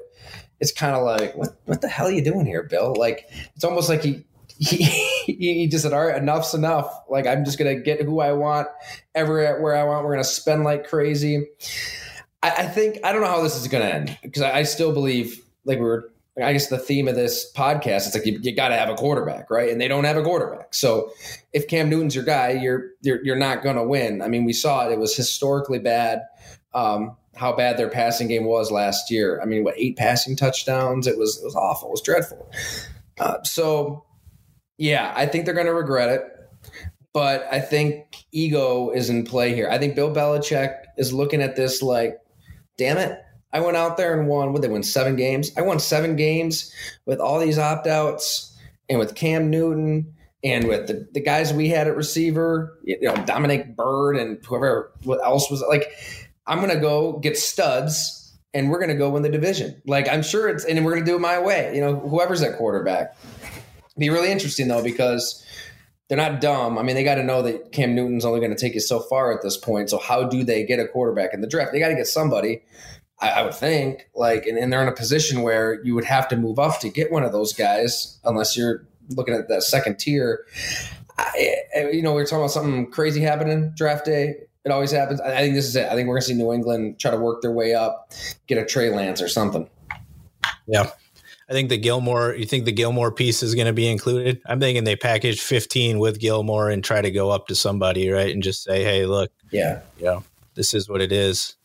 [0.59, 2.95] it's kind of like, what, what the hell are you doing here, Bill?
[2.95, 4.23] Like, it's almost like he,
[4.61, 4.83] he,
[5.25, 6.91] he just said, all right, enough's enough.
[7.09, 8.67] Like, I'm just going to get who I want
[9.15, 10.05] everywhere I want.
[10.05, 11.47] We're going to spend like crazy.
[12.43, 14.63] I, I, think, I don't know how this is going to end because I, I,
[14.63, 18.39] still believe, like, we were, I guess the theme of this podcast, it's like you,
[18.41, 19.69] you got to have a quarterback, right?
[19.69, 20.73] And they don't have a quarterback.
[20.73, 21.11] So
[21.53, 24.21] if Cam Newton's your guy, you're, you're, you're not going to win.
[24.21, 24.93] I mean, we saw it.
[24.93, 26.21] It was historically bad
[26.73, 29.39] um, how bad their passing game was last year.
[29.41, 31.07] I mean, what eight passing touchdowns?
[31.07, 31.89] It was it was awful.
[31.89, 32.51] It was dreadful.
[33.19, 34.05] Uh, so,
[34.81, 36.23] yeah, I think they're going to regret it.
[37.13, 39.69] But I think ego is in play here.
[39.69, 42.19] I think Bill Belichick is looking at this like,
[42.77, 43.19] damn it,
[43.53, 44.53] I went out there and won.
[44.53, 45.51] What they win seven games?
[45.55, 46.73] I won seven games
[47.05, 48.57] with all these opt outs
[48.89, 53.15] and with Cam Newton and with the, the guys we had at receiver, you know,
[53.25, 55.91] Dominic Byrd and whoever what else was like,
[56.47, 59.79] I'm going to go get studs and we're going to go win the division.
[59.85, 62.41] Like, I'm sure it's, and we're going to do it my way, you know, whoever's
[62.41, 63.15] at quarterback.
[63.97, 65.45] Be really interesting though, because
[66.07, 66.77] they're not dumb.
[66.77, 68.99] I mean, they got to know that Cam Newton's only going to take you so
[68.99, 69.89] far at this point.
[69.89, 71.71] So, how do they get a quarterback in the draft?
[71.71, 72.63] They got to get somebody.
[73.21, 76.27] I, I, would think like, and, and, they're in a position where you would have
[76.27, 79.99] to move up to get one of those guys, unless you're looking at that second
[79.99, 80.45] tier.
[81.17, 84.35] I, you know, we are talking about something crazy happening draft day.
[84.65, 85.21] It always happens.
[85.21, 85.87] I think this is it.
[85.87, 88.11] I think we're going to see New England try to work their way up,
[88.47, 89.69] get a Trey Lance or something.
[90.67, 90.91] Yeah.
[91.51, 94.41] I think the Gilmore, you think the Gilmore piece is going to be included?
[94.45, 98.33] I'm thinking they package 15 with Gilmore and try to go up to somebody, right?
[98.33, 100.23] And just say, hey, look, yeah, you know,
[100.55, 101.55] this is what it is.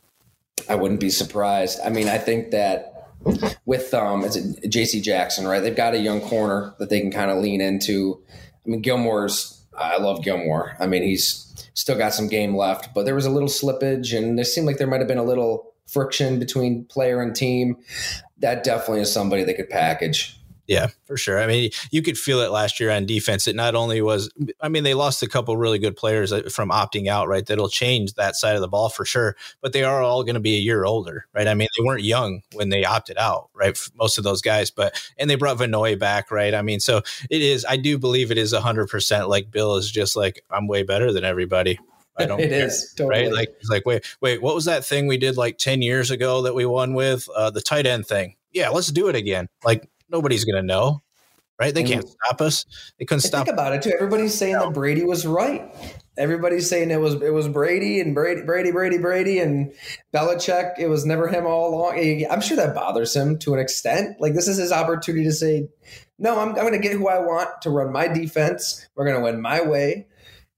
[0.68, 1.78] I wouldn't be surprised.
[1.84, 3.10] I mean, I think that
[3.64, 5.00] with um, it's J.C.
[5.00, 5.60] Jackson, right?
[5.60, 8.20] They've got a young corner that they can kind of lean into.
[8.66, 9.64] I mean, Gilmore's.
[9.78, 10.76] I love Gilmore.
[10.80, 14.40] I mean, he's still got some game left, but there was a little slippage, and
[14.40, 17.76] it seemed like there might have been a little friction between player and team.
[18.38, 20.36] That definitely is somebody they could package.
[20.66, 21.38] Yeah, for sure.
[21.38, 23.46] I mean, you could feel it last year on defense.
[23.46, 26.70] It not only was, I mean, they lost a couple really good players uh, from
[26.70, 27.46] opting out, right?
[27.46, 29.36] That'll change that side of the ball for sure.
[29.60, 31.46] But they are all going to be a year older, right?
[31.46, 33.78] I mean, they weren't young when they opted out, right?
[33.94, 36.52] Most of those guys, but, and they brought Van Noy back, right?
[36.52, 40.16] I mean, so it is, I do believe it is 100% like Bill is just
[40.16, 41.78] like, I'm way better than everybody.
[42.18, 42.40] I don't.
[42.40, 43.24] It care, is totally.
[43.24, 43.32] right.
[43.32, 46.42] Like, it's like, wait, wait, what was that thing we did like ten years ago
[46.42, 48.36] that we won with uh, the tight end thing?
[48.52, 49.48] Yeah, let's do it again.
[49.64, 51.02] Like, nobody's going to know,
[51.60, 51.74] right?
[51.74, 52.64] They can't stop us.
[52.98, 53.46] They couldn't stop.
[53.46, 53.92] Think about it too.
[53.92, 54.66] Everybody's saying no.
[54.66, 55.74] that Brady was right.
[56.18, 59.72] Everybody's saying it was it was Brady and Brady Brady Brady Brady and
[60.14, 60.78] Belichick.
[60.78, 62.24] It was never him all along.
[62.30, 64.18] I'm sure that bothers him to an extent.
[64.18, 65.68] Like this is his opportunity to say,
[66.18, 68.86] no, I'm, I'm going to get who I want to run my defense.
[68.94, 70.06] We're going to win my way.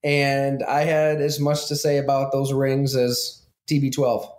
[0.05, 4.31] And I had as much to say about those rings as TB12.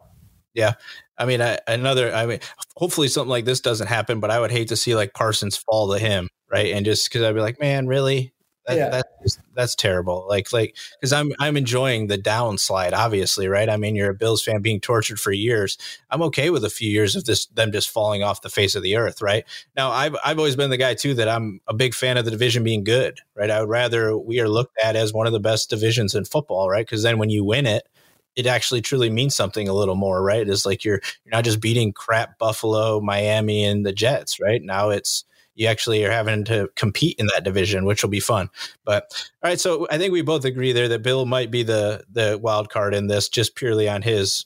[0.54, 0.74] Yeah.
[1.18, 2.14] I mean, I, another.
[2.14, 2.40] I mean,
[2.76, 4.20] hopefully something like this doesn't happen.
[4.20, 6.74] But I would hate to see like Parsons fall to him, right?
[6.74, 8.34] And just because I'd be like, man, really?
[8.70, 9.02] That, yeah.
[9.24, 10.26] that's that's terrible.
[10.30, 13.68] Like like because I'm I'm enjoying the downslide, obviously, right?
[13.68, 15.78] I mean, you're a Bills fan being tortured for years.
[16.12, 18.84] I'm okay with a few years of this them just falling off the face of
[18.84, 19.44] the earth, right?
[19.76, 22.32] Now, I've I've always been the guy too that I'm a big fan of the
[22.32, 23.50] division being good, right?
[23.50, 26.70] I would rather we are looked at as one of the best divisions in football,
[26.70, 26.86] right?
[26.86, 27.88] Because then when you win it,
[28.36, 30.48] it actually truly means something a little more, right?
[30.48, 34.62] It's like you're you're not just beating crap Buffalo, Miami, and the Jets, right?
[34.62, 35.26] Now it's
[35.60, 38.50] you actually are having to compete in that division, which will be fun.
[38.86, 39.04] But
[39.44, 42.40] all right, so I think we both agree there that Bill might be the the
[42.42, 44.46] wild card in this, just purely on his.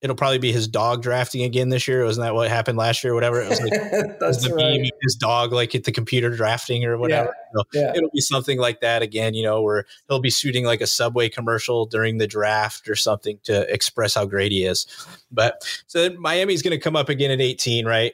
[0.00, 2.04] It'll probably be his dog drafting again this year.
[2.04, 3.12] Wasn't that what happened last year?
[3.12, 4.90] Or whatever it was like, it was the right.
[5.00, 7.32] his dog like at the computer drafting or whatever.
[7.54, 7.62] Yeah.
[7.62, 7.92] So yeah.
[7.94, 9.34] It'll be something like that again.
[9.34, 13.38] You know, where he'll be shooting like a Subway commercial during the draft or something
[13.44, 14.86] to express how great he is.
[15.30, 18.12] But so Miami's going to come up again at 18, right?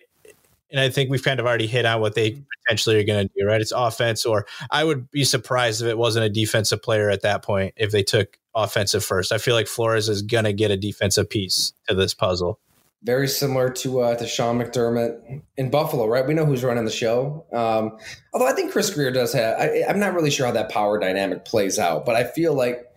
[0.70, 3.34] And I think we've kind of already hit on what they potentially are going to
[3.36, 3.60] do, right?
[3.60, 7.42] It's offense, or I would be surprised if it wasn't a defensive player at that
[7.42, 9.32] point if they took offensive first.
[9.32, 12.58] I feel like Flores is going to get a defensive piece to this puzzle.
[13.04, 16.26] Very similar to uh, to Sean McDermott in Buffalo, right?
[16.26, 17.46] We know who's running the show.
[17.52, 17.96] Um,
[18.34, 20.98] although I think Chris Grier does have, I, am not really sure how that power
[20.98, 22.92] dynamic plays out, but I feel like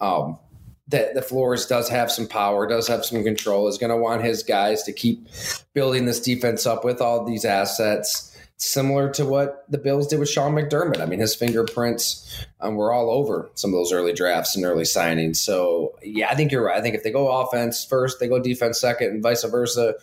[0.00, 0.40] um,
[0.88, 4.22] that the Flores does have some power, does have some control, is going to want
[4.22, 5.26] his guys to keep
[5.72, 10.28] building this defense up with all these assets, similar to what the Bills did with
[10.28, 11.00] Sean McDermott.
[11.00, 14.84] I mean, his fingerprints um, were all over some of those early drafts and early
[14.84, 15.36] signings.
[15.36, 16.76] So, yeah, I think you're right.
[16.76, 19.94] I think if they go offense first, they go defense second, and vice versa.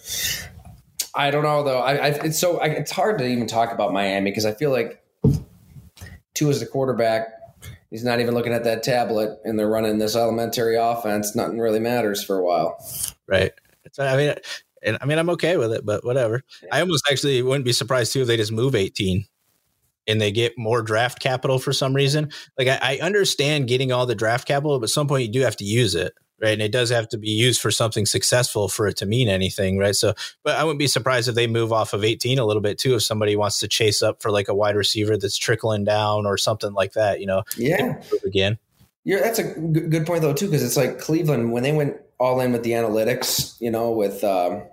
[1.14, 1.80] I don't know though.
[1.80, 4.72] I, I it's so I, it's hard to even talk about Miami because I feel
[4.72, 5.04] like
[6.34, 7.41] Tua as the quarterback
[7.92, 11.36] he's not even looking at that tablet and they're running this elementary offense.
[11.36, 12.84] Nothing really matters for a while.
[13.28, 13.52] Right.
[14.00, 14.34] I mean,
[14.82, 16.42] and I mean, I'm okay with it, but whatever.
[16.64, 16.70] Yeah.
[16.72, 19.26] I almost actually wouldn't be surprised too if they just move 18
[20.08, 22.32] and they get more draft capital for some reason.
[22.58, 25.42] Like I, I understand getting all the draft capital, but at some point you do
[25.42, 26.54] have to use it right?
[26.54, 29.78] And it does have to be used for something successful for it to mean anything,
[29.78, 29.96] right?
[29.96, 30.14] So,
[30.44, 32.96] but I wouldn't be surprised if they move off of 18 a little bit too,
[32.96, 36.38] if somebody wants to chase up for like a wide receiver that's trickling down or
[36.38, 37.44] something like that, you know?
[37.58, 38.02] Yeah.
[38.26, 38.58] Again.
[39.04, 42.40] Yeah, that's a good point though too, because it's like Cleveland when they went all
[42.40, 44.64] in with the analytics, you know, with um,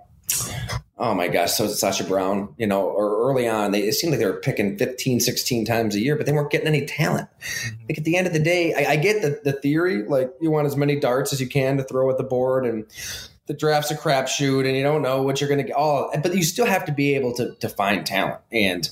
[0.99, 4.19] oh my gosh, so Sashi Brown, you know, or early on, they, it seemed like
[4.19, 7.29] they were picking 15, 16 times a year, but they weren't getting any talent.
[7.39, 7.85] Mm-hmm.
[7.87, 10.51] Like at the end of the day, I, I get the, the theory, like you
[10.51, 12.85] want as many darts as you can to throw at the board and
[13.47, 15.75] the draft's a crapshoot and you don't know what you're going to get.
[15.75, 18.41] All, but you still have to be able to, to find talent.
[18.51, 18.87] And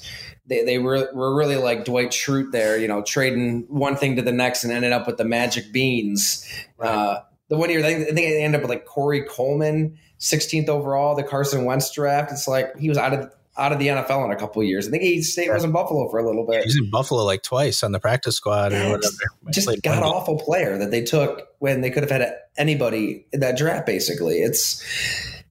[0.48, 4.22] they, they were, were really like Dwight Schrute there, you know, trading one thing to
[4.22, 6.48] the next and ended up with the magic beans.
[6.78, 6.90] Right.
[6.90, 11.16] Uh, the one year, I think, they ended up with like Corey Coleman 16th overall,
[11.16, 12.32] the Carson Wentz draft.
[12.32, 14.88] It's like he was out of out of the NFL in a couple of years.
[14.88, 16.62] I think he stayed was in Buffalo for a little bit.
[16.62, 19.16] He was in Buffalo like twice on the practice squad or whatever.
[19.50, 23.58] Just god awful player that they took when they could have had anybody in that
[23.58, 23.86] draft.
[23.86, 24.84] Basically, it's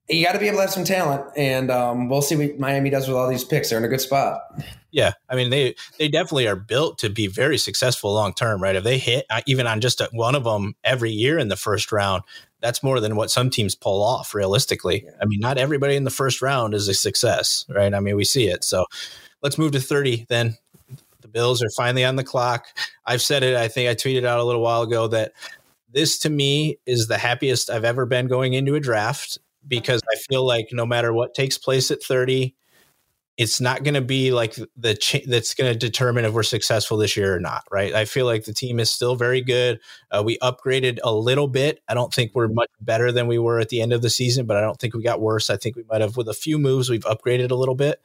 [0.08, 2.90] you got to be able to have some talent, and um, we'll see what Miami
[2.90, 3.70] does with all these picks.
[3.70, 4.40] They're in a good spot.
[4.92, 8.76] Yeah, I mean they they definitely are built to be very successful long term, right?
[8.76, 11.56] If they hit uh, even on just a, one of them every year in the
[11.56, 12.22] first round,
[12.66, 15.04] that's more than what some teams pull off realistically.
[15.04, 15.12] Yeah.
[15.22, 17.94] I mean, not everybody in the first round is a success, right?
[17.94, 18.64] I mean, we see it.
[18.64, 18.86] So
[19.40, 20.58] let's move to 30 then.
[21.20, 22.66] The Bills are finally on the clock.
[23.04, 25.32] I've said it, I think I tweeted out a little while ago that
[25.92, 30.16] this to me is the happiest I've ever been going into a draft because I
[30.28, 32.52] feel like no matter what takes place at 30,
[33.36, 36.96] it's not going to be like the ch- that's going to determine if we're successful
[36.96, 37.92] this year or not, right?
[37.92, 39.78] I feel like the team is still very good.
[40.10, 41.82] Uh, we upgraded a little bit.
[41.86, 44.46] I don't think we're much better than we were at the end of the season,
[44.46, 45.50] but I don't think we got worse.
[45.50, 48.00] I think we might have, with a few moves, we've upgraded a little bit.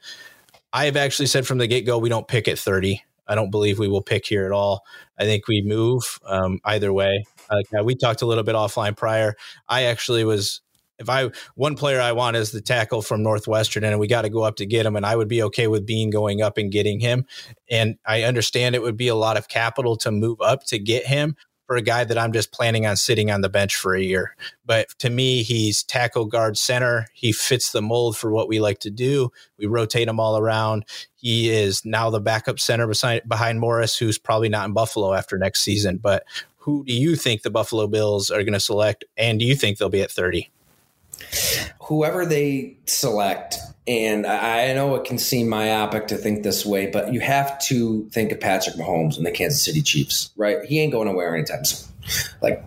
[0.72, 3.02] I have actually said from the get go, we don't pick at 30.
[3.26, 4.84] I don't believe we will pick here at all.
[5.18, 7.24] I think we move um, either way.
[7.48, 9.34] Uh, we talked a little bit offline prior.
[9.68, 10.60] I actually was
[11.02, 14.30] if I one player I want is the tackle from Northwestern, and we got to
[14.30, 16.72] go up to get him, and I would be okay with Beane going up and
[16.72, 17.26] getting him.
[17.70, 21.06] And I understand it would be a lot of capital to move up to get
[21.06, 21.36] him
[21.66, 24.36] for a guy that I'm just planning on sitting on the bench for a year.
[24.66, 27.06] But to me, he's tackle guard center.
[27.14, 29.30] He fits the mold for what we like to do.
[29.58, 30.84] We rotate him all around.
[31.14, 35.38] He is now the backup center beside, behind Morse, who's probably not in Buffalo after
[35.38, 35.98] next season.
[35.98, 36.24] But
[36.58, 39.04] who do you think the Buffalo Bills are going to select?
[39.16, 40.50] And do you think they'll be at 30?
[41.80, 47.12] Whoever they select, and I know it can seem myopic to think this way, but
[47.12, 50.64] you have to think of Patrick Mahomes and the Kansas City Chiefs, right?
[50.64, 51.88] He ain't going anywhere anytime soon.
[52.40, 52.64] Like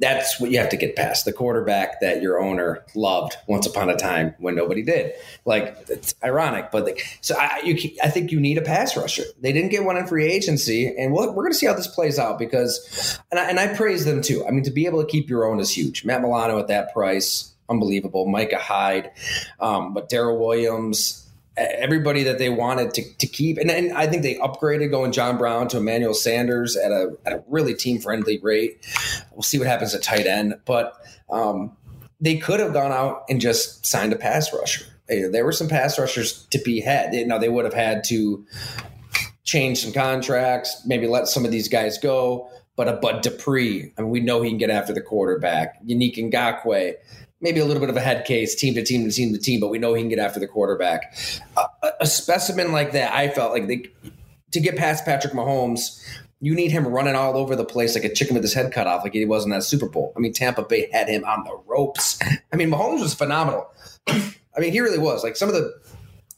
[0.00, 3.90] that's what you have to get past the quarterback that your owner loved once upon
[3.90, 5.12] a time when nobody did.
[5.44, 9.24] Like it's ironic, but so I, you, I think you need a pass rusher.
[9.40, 11.74] They didn't get one in free agency, and we we are going to see how
[11.74, 14.44] this plays out because, and I, and I praise them too.
[14.46, 16.04] I mean, to be able to keep your own is huge.
[16.04, 18.26] Matt Milano at that price, unbelievable.
[18.26, 19.10] Micah Hyde,
[19.60, 23.58] um, but Daryl Williams, everybody that they wanted to, to keep.
[23.58, 27.32] And, and, I think they upgraded going John Brown to Emmanuel Sanders at a, at
[27.32, 28.86] a really team friendly rate.
[29.32, 30.58] We'll see what happens at tight end.
[30.64, 30.94] But
[31.30, 31.76] um,
[32.20, 34.84] they could have gone out and just signed a pass rusher.
[35.08, 37.12] There were some pass rushers to be had.
[37.12, 38.46] Know, they would have had to
[39.42, 42.48] change some contracts, maybe let some of these guys go.
[42.76, 45.84] But a Bud Dupree, I mean, we know he can get after the quarterback.
[45.84, 46.94] Yannick Ngakoue,
[47.40, 49.60] maybe a little bit of a head case, team to team to team to team,
[49.60, 51.14] but we know he can get after the quarterback.
[51.56, 53.90] Uh, a specimen like that, I felt like they,
[54.52, 56.02] to get past Patrick Mahomes,
[56.40, 58.86] you need him running all over the place like a chicken with his head cut
[58.86, 60.12] off, like he was in that Super Bowl.
[60.16, 62.18] I mean, Tampa Bay had him on the ropes.
[62.52, 63.70] I mean, Mahomes was phenomenal.
[64.08, 65.22] I mean, he really was.
[65.22, 65.72] Like some of the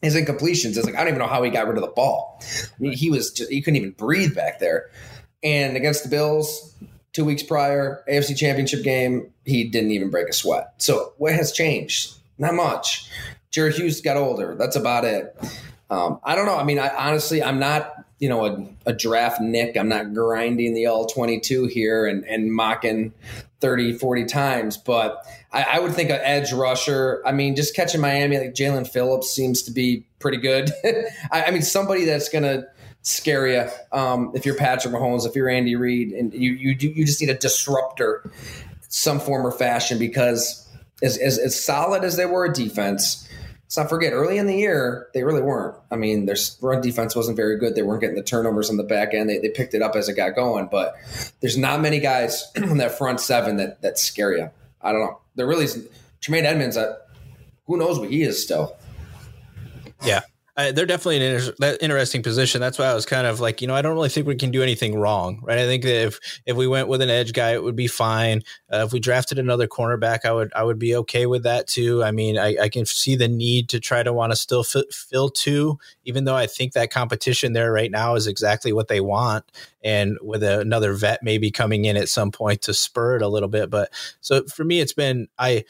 [0.03, 2.43] his incompletions is like I don't even know how he got rid of the ball.
[2.43, 4.91] I mean, he was just, he couldn't even breathe back there.
[5.45, 6.75] And against the Bills,
[7.13, 10.75] two weeks prior, AFC Championship game, he didn't even break a sweat.
[10.79, 12.15] So what has changed?
[12.39, 13.09] Not much.
[13.51, 14.55] Jerry Hughes got older.
[14.59, 15.37] That's about it.
[15.91, 16.57] Um, I don't know.
[16.57, 19.77] I mean, I honestly, I'm not, you know, a, a draftnik.
[19.77, 23.13] I'm not grinding the all 22 here and, and mocking
[23.61, 27.23] 30, 40 times, but I, I would think an edge rusher.
[27.27, 30.71] I mean, just catching Miami, like Jaelan Phillips seems to be pretty good.
[31.31, 32.67] I, I mean, somebody that's to,
[33.03, 37.05] scare you um, if you're Patrick Mahomes, if you're Andy Reid, and you you you
[37.05, 38.31] just need a disruptor,
[38.89, 40.69] some form or fashion, because
[41.03, 43.29] as, as, as solid as they were a defense,
[43.65, 45.77] let's not forget early in the year they really weren't.
[45.91, 47.75] I mean, their run defense wasn't very good.
[47.75, 49.29] They weren't getting the turnovers on the back end.
[49.29, 50.95] They, they picked it up as it got going, but
[51.41, 54.51] there's not many guys on that front seven that that scare you.
[54.81, 55.21] I don't know.
[55.35, 55.89] There really is.
[56.21, 56.99] Tremaine Edmunds, Uh,
[57.67, 58.77] who knows what he is still.
[60.05, 60.21] Yeah,
[60.55, 62.61] They're definitely an inter- interesting position.
[62.61, 64.51] That's why I was kind of like, you know, I don't really think we can
[64.51, 65.59] do anything wrong, right?
[65.59, 68.43] I think that if if we went with an edge guy, it would be fine.
[68.71, 72.05] Uh, if we drafted another cornerback, I would I would be okay with that too.
[72.05, 74.93] I mean, I, I can see the need to try to want to still f-
[74.93, 79.01] fill two, even though I think that competition there right now is exactly what they
[79.01, 79.47] want,
[79.83, 83.29] and with a, another vet maybe coming in at some point to spur it a
[83.29, 83.71] little bit.
[83.71, 83.91] But
[84.21, 85.65] so for me, it's been I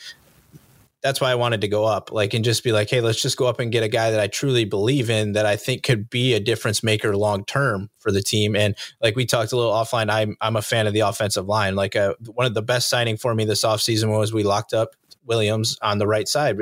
[1.02, 3.36] that's why I wanted to go up, like, and just be like, hey, let's just
[3.36, 6.08] go up and get a guy that I truly believe in that I think could
[6.08, 8.54] be a difference maker long term for the team.
[8.54, 11.74] And like we talked a little offline, I'm I'm a fan of the offensive line.
[11.74, 14.90] Like, uh, one of the best signing for me this offseason was we locked up
[15.24, 16.58] Williams on the right side.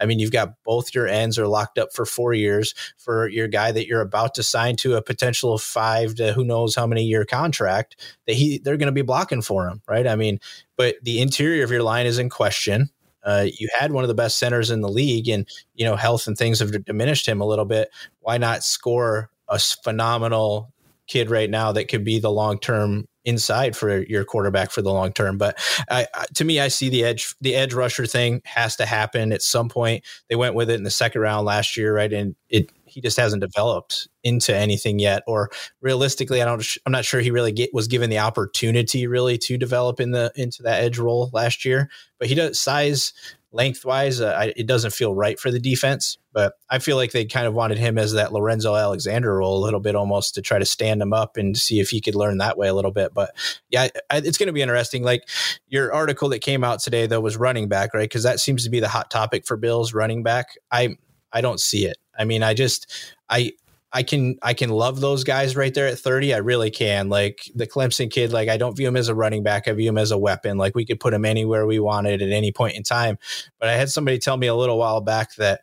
[0.00, 3.48] I mean, you've got both your ends are locked up for four years for your
[3.48, 7.04] guy that you're about to sign to a potential five to who knows how many
[7.04, 10.06] year contract that he they're going to be blocking for him, right?
[10.06, 10.40] I mean,
[10.76, 12.90] but the interior of your line is in question.
[13.28, 16.26] Uh, you had one of the best centers in the league, and you know health
[16.26, 17.90] and things have diminished him a little bit.
[18.20, 20.72] Why not score a phenomenal
[21.06, 24.92] kid right now that could be the long term inside for your quarterback for the
[24.92, 25.38] long term.
[25.38, 25.58] But
[25.90, 29.42] I, to me, I see the edge the edge rusher thing has to happen at
[29.42, 30.04] some point.
[30.28, 32.12] They went with it in the second round last year, right?
[32.12, 35.22] And it he just hasn't developed into anything yet.
[35.26, 35.50] Or
[35.80, 36.64] realistically, I don't.
[36.86, 40.32] I'm not sure he really get, was given the opportunity really to develop in the
[40.34, 41.90] into that edge role last year.
[42.18, 43.12] But he does size
[43.52, 44.20] lengthwise.
[44.20, 46.18] Uh, I, it doesn't feel right for the defense.
[46.38, 49.64] But I feel like they kind of wanted him as that Lorenzo Alexander role a
[49.64, 52.38] little bit almost to try to stand him up and see if he could learn
[52.38, 53.12] that way a little bit.
[53.12, 53.34] But
[53.70, 55.02] yeah, I, it's going to be interesting.
[55.02, 55.28] Like
[55.66, 58.08] your article that came out today though was running back, right?
[58.08, 60.50] Because that seems to be the hot topic for Bills running back.
[60.70, 60.96] I
[61.32, 61.98] I don't see it.
[62.16, 63.54] I mean, I just I
[63.92, 66.34] I can I can love those guys right there at 30.
[66.34, 67.08] I really can.
[67.08, 69.66] Like the Clemson kid, like I don't view him as a running back.
[69.66, 70.56] I view him as a weapon.
[70.56, 73.18] Like we could put him anywhere we wanted at any point in time.
[73.58, 75.62] But I had somebody tell me a little while back that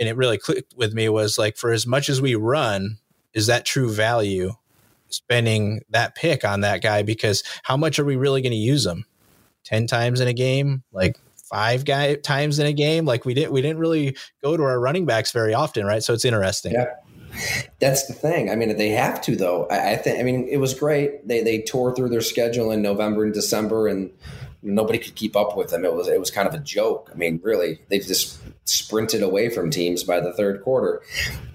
[0.00, 2.98] and it really clicked with me was like for as much as we run,
[3.34, 4.54] is that true value
[5.08, 8.86] spending that pick on that guy because how much are we really going to use
[8.86, 9.04] him?
[9.64, 10.82] 10 times in a game?
[10.90, 11.16] Like
[11.50, 13.04] five guy times in a game.
[13.04, 16.02] Like we didn't we didn't really go to our running backs very often, right?
[16.02, 16.72] So it's interesting.
[16.72, 16.86] Yeah.
[17.78, 18.50] That's the thing.
[18.50, 19.66] I mean, they have to though.
[19.66, 20.18] I, I think.
[20.18, 21.26] I mean, it was great.
[21.28, 24.10] They they tore through their schedule in November and December, and
[24.62, 25.84] nobody could keep up with them.
[25.84, 27.10] It was it was kind of a joke.
[27.12, 31.02] I mean, really, they just sprinted away from teams by the third quarter.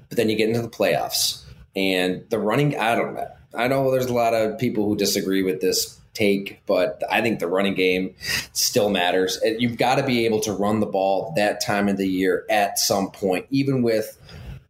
[0.10, 1.44] But then you get into the playoffs,
[1.76, 2.78] and the running.
[2.78, 3.28] I don't know.
[3.54, 7.40] I know there's a lot of people who disagree with this take, but I think
[7.40, 8.16] the running game
[8.54, 9.40] still matters.
[9.44, 12.80] You've got to be able to run the ball that time of the year at
[12.80, 14.18] some point, even with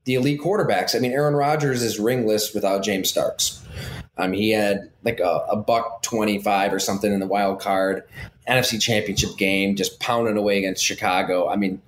[0.06, 0.96] the elite quarterbacks.
[0.96, 3.62] I mean, Aaron Rodgers is ringless without James Starks.
[4.18, 8.04] Um, he had like a, a buck 25 or something in the wild card
[8.48, 11.50] NFC championship game, just pounding away against Chicago.
[11.50, 11.82] I mean,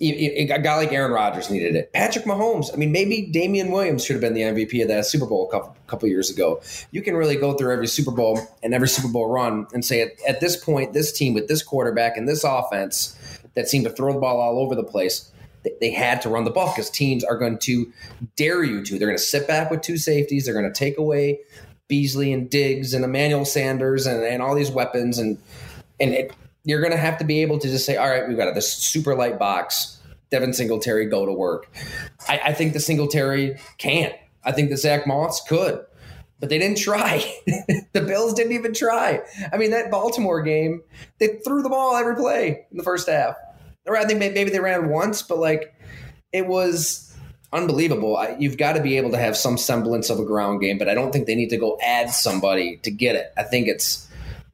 [0.00, 1.92] a guy like Aaron Rodgers needed it.
[1.92, 2.72] Patrick Mahomes.
[2.72, 5.50] I mean, maybe Damien Williams should have been the MVP of that Super Bowl a
[5.50, 6.60] couple, couple years ago.
[6.92, 10.02] You can really go through every Super Bowl and every Super Bowl run and say
[10.02, 13.18] at, at this point, this team with this quarterback and this offense
[13.54, 15.32] that seemed to throw the ball all over the place,
[15.80, 17.92] they, had to run the ball because teams are going to
[18.36, 18.98] dare you to.
[18.98, 20.44] They're going to sit back with two safeties.
[20.44, 21.40] They're going to take away
[21.88, 25.38] Beasley and Diggs and Emmanuel Sanders and, and all these weapons and
[26.00, 26.32] and it,
[26.64, 28.72] you're going to have to be able to just say, all right, we've got this
[28.72, 29.98] super light box.
[30.30, 31.72] Devin Singletary, go to work.
[32.28, 34.14] I, I think the Singletary can't.
[34.44, 35.84] I think the Zach Moss could,
[36.38, 37.24] but they didn't try.
[37.46, 39.22] the Bills didn't even try.
[39.52, 40.82] I mean, that Baltimore game,
[41.18, 43.36] they threw the ball every play in the first half.
[43.88, 45.74] Or I think maybe they ran once, but like
[46.32, 47.16] it was
[47.52, 48.16] unbelievable.
[48.16, 50.88] I, you've got to be able to have some semblance of a ground game, but
[50.88, 53.32] I don't think they need to go add somebody to get it.
[53.36, 54.06] I think it's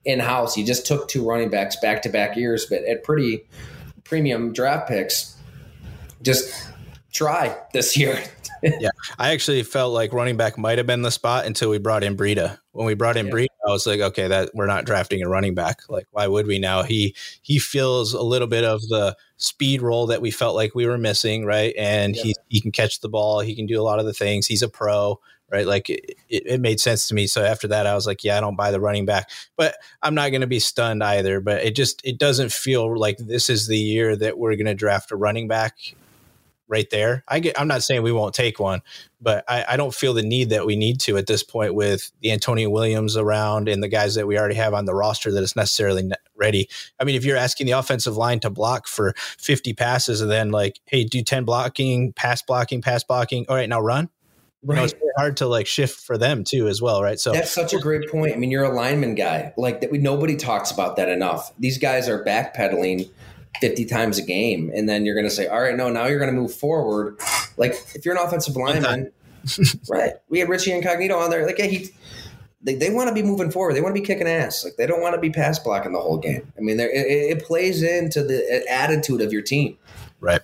[0.04, 0.56] in house.
[0.56, 3.44] You just took two running backs back to back years, but at pretty
[4.04, 5.36] premium draft picks.
[6.22, 6.70] Just
[7.12, 8.22] try this year.
[8.80, 12.02] Yeah, I actually felt like running back might have been the spot until we brought
[12.02, 12.58] in Breida.
[12.72, 13.32] When we brought in yeah.
[13.32, 15.80] Breida, I was like, okay, that we're not drafting a running back.
[15.88, 16.82] Like, why would we now?
[16.82, 20.86] He he feels a little bit of the speed role that we felt like we
[20.86, 21.74] were missing, right?
[21.78, 22.22] And yeah.
[22.22, 23.40] he he can catch the ball.
[23.40, 24.46] He can do a lot of the things.
[24.46, 25.66] He's a pro right?
[25.66, 27.26] Like it, it, made sense to me.
[27.26, 30.14] So after that, I was like, yeah, I don't buy the running back, but I'm
[30.14, 31.40] not going to be stunned either.
[31.40, 34.74] But it just it doesn't feel like this is the year that we're going to
[34.74, 35.94] draft a running back
[36.68, 37.24] right there.
[37.28, 38.80] I get, I'm not saying we won't take one,
[39.20, 42.10] but I, I, don't feel the need that we need to at this point with
[42.20, 45.42] the Antonio Williams around and the guys that we already have on the roster that
[45.42, 46.68] is necessarily ready.
[46.98, 50.50] I mean, if you're asking the offensive line to block for 50 passes and then
[50.50, 53.44] like, hey, do 10 blocking, pass blocking, pass blocking.
[53.48, 54.08] All right, now run.
[54.62, 54.76] Right.
[54.76, 57.20] You know, it's hard to like shift for them too as well, right?
[57.20, 58.32] So that's such a great point.
[58.32, 59.52] I mean, you're a lineman guy.
[59.58, 61.52] Like that we nobody talks about that enough.
[61.58, 63.10] These guys are backpedaling
[63.60, 64.70] 50 times a game.
[64.74, 67.18] And then you're going to say, all right, no, now you're going to move forward.
[67.56, 69.12] Like if you're an offensive lineman,
[69.88, 70.14] right?
[70.28, 71.46] We had Richie Incognito on there.
[71.46, 71.90] Like, yeah, he,
[72.62, 73.74] they, they want to be moving forward.
[73.74, 74.64] They want to be kicking ass.
[74.64, 76.50] Like they don't want to be pass blocking the whole game.
[76.56, 79.76] I mean, it, it plays into the uh, attitude of your team.
[80.20, 80.40] Right.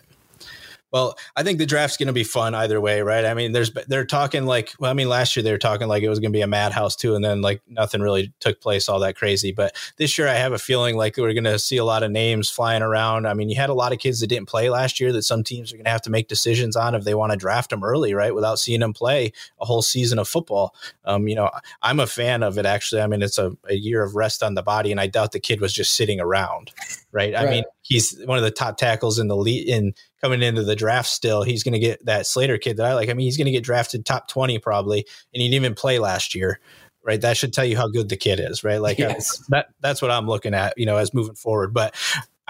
[0.93, 3.25] Well, I think the draft's going to be fun either way, right?
[3.25, 6.03] I mean, there's they're talking like, well, I mean, last year they were talking like
[6.03, 8.89] it was going to be a madhouse too, and then like nothing really took place
[8.89, 9.53] all that crazy.
[9.53, 12.11] But this year, I have a feeling like we're going to see a lot of
[12.11, 13.27] names flying around.
[13.27, 15.45] I mean, you had a lot of kids that didn't play last year that some
[15.45, 17.85] teams are going to have to make decisions on if they want to draft them
[17.85, 20.75] early, right, without seeing them play a whole season of football.
[21.05, 21.51] Um, you know,
[21.83, 23.01] I'm a fan of it actually.
[23.01, 25.41] I mean, it's a, a year of rest on the body, and I doubt the
[25.41, 26.73] kid was just sitting around,
[27.13, 27.33] right?
[27.33, 27.37] right.
[27.37, 30.77] I mean, he's one of the top tackles in the league in coming into the
[30.77, 31.43] draft still.
[31.43, 33.09] He's going to get that Slater kid that I like.
[33.09, 34.99] I mean, he's going to get drafted top 20 probably,
[35.35, 36.61] and he didn't even play last year.
[37.03, 37.21] Right.
[37.21, 38.81] That should tell you how good the kid is, right?
[38.81, 39.39] Like yes.
[39.49, 41.73] that that's what I'm looking at, you know, as moving forward.
[41.73, 41.95] But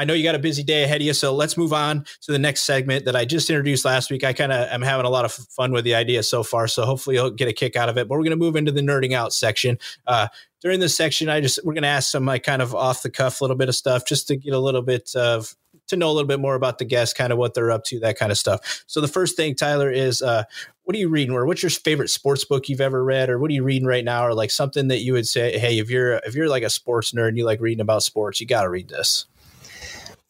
[0.00, 2.32] I know you got a busy day ahead of you, so let's move on to
[2.32, 4.24] the next segment that I just introduced last week.
[4.24, 6.86] I kind of am having a lot of fun with the idea so far, so
[6.86, 8.08] hopefully you'll get a kick out of it.
[8.08, 9.78] But we're going to move into the nerding out section.
[10.06, 10.28] Uh,
[10.62, 13.10] during this section, I just we're going to ask some like kind of off the
[13.10, 15.54] cuff little bit of stuff just to get a little bit of
[15.90, 18.00] to know a little bit more about the guests, kind of what they're up to,
[18.00, 18.84] that kind of stuff.
[18.86, 20.44] So the first thing, Tyler, is uh,
[20.84, 23.50] what are you reading, or what's your favorite sports book you've ever read, or what
[23.50, 26.14] are you reading right now, or like something that you would say, hey, if you're
[26.26, 28.70] if you're like a sports nerd and you like reading about sports, you got to
[28.70, 29.26] read this.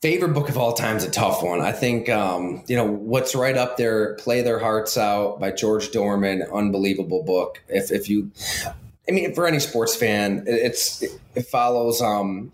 [0.02, 1.60] Favorite book of all time is a tough one.
[1.60, 4.14] I think um, you know what's right up there.
[4.14, 7.62] Play Their Hearts Out by George Dohrmann, Unbelievable book.
[7.68, 8.30] If if you,
[9.08, 11.02] I mean, for any sports fan, it's
[11.34, 12.50] it follows um,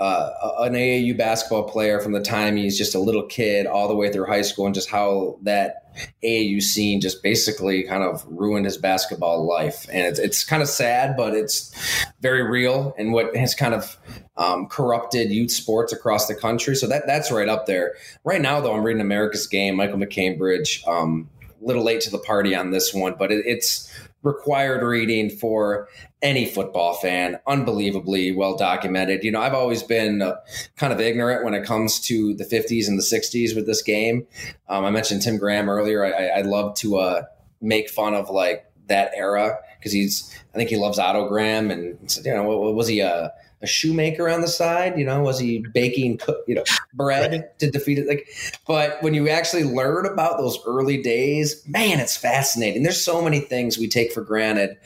[0.00, 3.94] uh, an AAU basketball player from the time he's just a little kid all the
[3.94, 5.94] way through high school, and just how that
[6.24, 9.86] AAU scene just basically kind of ruined his basketball life.
[9.92, 11.74] And it's, it's kind of sad, but it's
[12.20, 13.98] very real and what has kind of
[14.38, 16.76] um, corrupted youth sports across the country.
[16.76, 17.94] So that that's right up there.
[18.24, 20.86] Right now, though, I'm reading America's Game, Michael MacCambridge.
[20.88, 21.28] Um,
[21.60, 23.92] a little late to the party on this one, but it, it's
[24.22, 25.88] required reading for
[26.22, 27.38] any football fan.
[27.46, 29.24] Unbelievably well documented.
[29.24, 30.36] You know, I've always been uh,
[30.76, 34.26] kind of ignorant when it comes to the 50s and the 60s with this game.
[34.68, 36.04] Um, I mentioned Tim Graham earlier.
[36.04, 37.22] I, I, love to uh,
[37.60, 41.98] make fun of like that era because he's, I think he loves Otto Graham and,
[42.24, 43.30] you know, was he, uh,
[43.62, 44.98] a shoemaker on the side?
[44.98, 48.08] You know, was he baking, you know, bread to defeat it?
[48.08, 48.28] Like,
[48.66, 52.82] but when you actually learn about those early days, man, it's fascinating.
[52.82, 54.76] There's so many things we take for granted.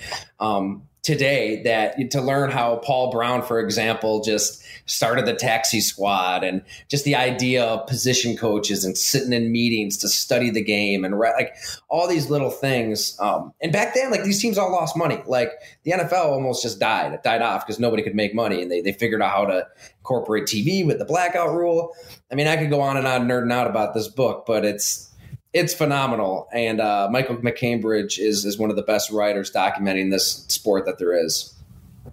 [0.41, 6.43] Um, today that to learn how Paul Brown, for example, just started the taxi squad
[6.43, 11.05] and just the idea of position coaches and sitting in meetings to study the game
[11.05, 11.55] and like
[11.89, 13.19] all these little things.
[13.21, 15.23] Um, and back then, like these teams all lost money.
[15.27, 15.53] Like
[15.85, 17.13] the NFL almost just died.
[17.13, 19.67] It died off because nobody could make money and they, they figured out how to
[19.99, 21.95] incorporate TV with the blackout rule.
[22.33, 25.14] I mean, I could go on and on nerding out about this book, but it's
[25.55, 26.49] it's phenomenal.
[26.53, 30.99] And uh, Michael MacCambridge is is one of the best writers documenting this sport that
[30.99, 31.55] there is.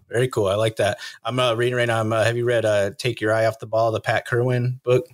[0.08, 0.48] Very cool.
[0.48, 1.00] I like that.
[1.26, 2.00] I'm uh, reading right now.
[2.00, 3.92] I'm, uh, have you read uh, "Take Your Eye Off the Ball"?
[3.92, 5.08] The Pat Kirwan book.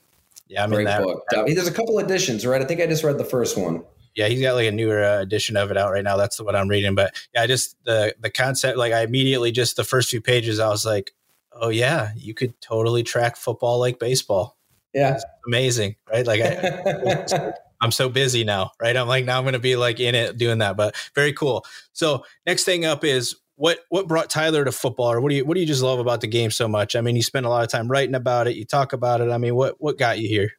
[0.48, 1.04] Yeah, I'm Great in that.
[1.04, 1.24] Book.
[1.32, 2.62] There's a couple editions, right?
[2.62, 3.84] I think I just read the first one.
[4.16, 6.18] Yeah, he's got like a newer uh, edition of it out right now.
[6.18, 6.96] That's what I'm reading.
[6.96, 8.78] But yeah, I just the the concept.
[8.78, 11.12] Like I immediately just the first few pages, I was like,
[11.54, 14.58] oh yeah, you could totally track football like baseball.
[14.94, 16.26] Yeah, amazing, right?
[16.26, 18.96] Like I, I'm so busy now, right?
[18.96, 21.66] I'm like now I'm going to be like in it doing that, but very cool.
[21.94, 25.46] So next thing up is what what brought Tyler to football, or what do you
[25.46, 26.96] what do you just love about the game so much?
[26.96, 29.30] I mean, you spend a lot of time writing about it, you talk about it.
[29.30, 30.52] I mean, what what got you here?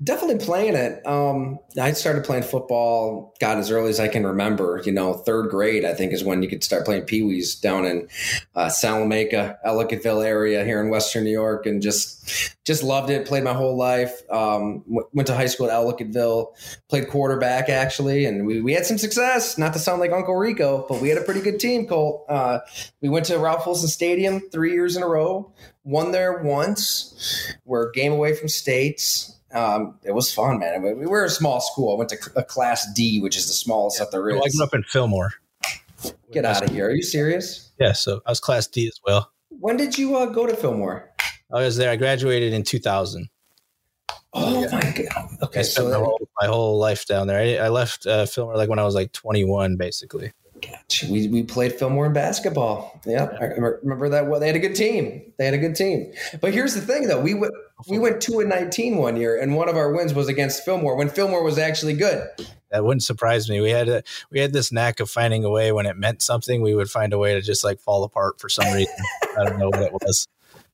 [0.00, 1.04] Definitely playing it.
[1.04, 4.80] Um, I started playing football, God, as early as I can remember.
[4.84, 7.84] You know, third grade, I think, is when you could start playing pee wees down
[7.84, 8.08] in
[8.54, 13.26] uh, Salamanca, Ellicottville area here in Western New York, and just just loved it.
[13.26, 14.22] Played my whole life.
[14.30, 16.54] Um, w- went to high school at Ellicottville.
[16.88, 19.58] Played quarterback actually, and we, we had some success.
[19.58, 21.88] Not to sound like Uncle Rico, but we had a pretty good team.
[21.88, 22.24] Cole.
[22.28, 22.60] Uh,
[23.00, 25.52] we went to Ralph Wilson Stadium three years in a row.
[25.82, 27.52] Won there once.
[27.64, 30.74] We're game away from states um, it was fun, man.
[30.74, 31.94] I mean, we were a small school.
[31.94, 34.04] I went to a class D, which is the smallest yeah.
[34.04, 34.36] that there is.
[34.36, 35.32] I grew up in Fillmore.
[36.32, 36.88] Get out of here.
[36.88, 37.70] Are you serious?
[37.80, 37.92] Yeah.
[37.92, 39.32] So I was class D as well.
[39.48, 41.10] When did you uh, go to Fillmore?
[41.52, 41.90] I was there.
[41.90, 43.28] I graduated in 2000.
[44.34, 44.68] Oh yeah.
[44.70, 45.28] my god!
[45.42, 47.40] Okay, so my whole, my whole, life down there.
[47.40, 50.32] I, I left uh, Fillmore like when I was like 21, basically.
[50.60, 51.10] Gotcha.
[51.10, 53.00] We, we played Fillmore in basketball.
[53.06, 53.44] Yeah, I
[53.82, 54.26] remember that.
[54.26, 55.32] Well, they had a good team.
[55.38, 56.12] They had a good team.
[56.40, 57.20] But here's the thing, though.
[57.20, 57.52] We went
[57.88, 60.96] we went two and nineteen one year, and one of our wins was against Fillmore
[60.96, 62.28] when Fillmore was actually good.
[62.70, 63.60] That wouldn't surprise me.
[63.60, 66.60] We had a, we had this knack of finding a way when it meant something.
[66.60, 68.94] We would find a way to just like fall apart for some reason.
[69.38, 70.26] I don't know what it was.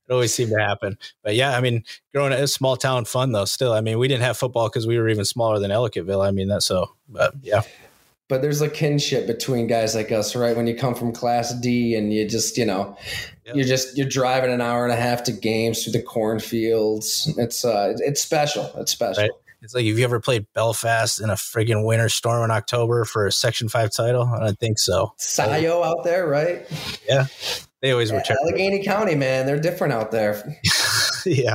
[0.08, 0.98] it always seemed to happen.
[1.22, 3.44] But yeah, I mean, growing up, small town fun though.
[3.44, 6.26] Still, I mean, we didn't have football because we were even smaller than Ellicottville.
[6.26, 6.94] I mean, that's so.
[7.08, 7.62] But yeah,
[8.34, 10.56] but there's a kinship between guys like us, right?
[10.56, 12.96] When you come from Class D and you just, you know,
[13.46, 13.54] yep.
[13.54, 17.32] you're just you're driving an hour and a half to games through the cornfields.
[17.38, 18.72] It's uh, it's special.
[18.74, 19.22] It's special.
[19.22, 19.30] Right.
[19.62, 23.24] It's like, have you ever played Belfast in a friggin' winter storm in October for
[23.24, 24.24] a Section Five title?
[24.24, 25.12] I don't think so.
[25.16, 26.66] Sayo out there, right?
[27.08, 27.26] Yeah,
[27.82, 28.20] they always were.
[28.28, 30.58] Yeah, Allegany County, man, they're different out there.
[31.24, 31.54] yeah,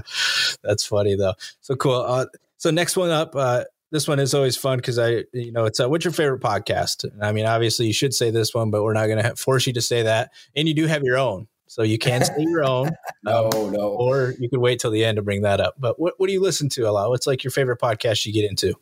[0.64, 1.34] that's funny though.
[1.60, 2.02] So cool.
[2.08, 5.66] Uh, so next one up, uh, this one is always fun because I, you know,
[5.66, 7.04] it's uh, what's your favorite podcast?
[7.04, 9.66] And I mean, obviously, you should say this one, but we're not going to force
[9.68, 10.32] you to say that.
[10.56, 12.92] And you do have your own, so you can say your own.
[13.24, 13.90] no, um, no.
[13.90, 15.76] Or you could wait till the end to bring that up.
[15.80, 17.10] But what, what do you listen to a lot?
[17.10, 18.76] What's like your favorite podcast you get into?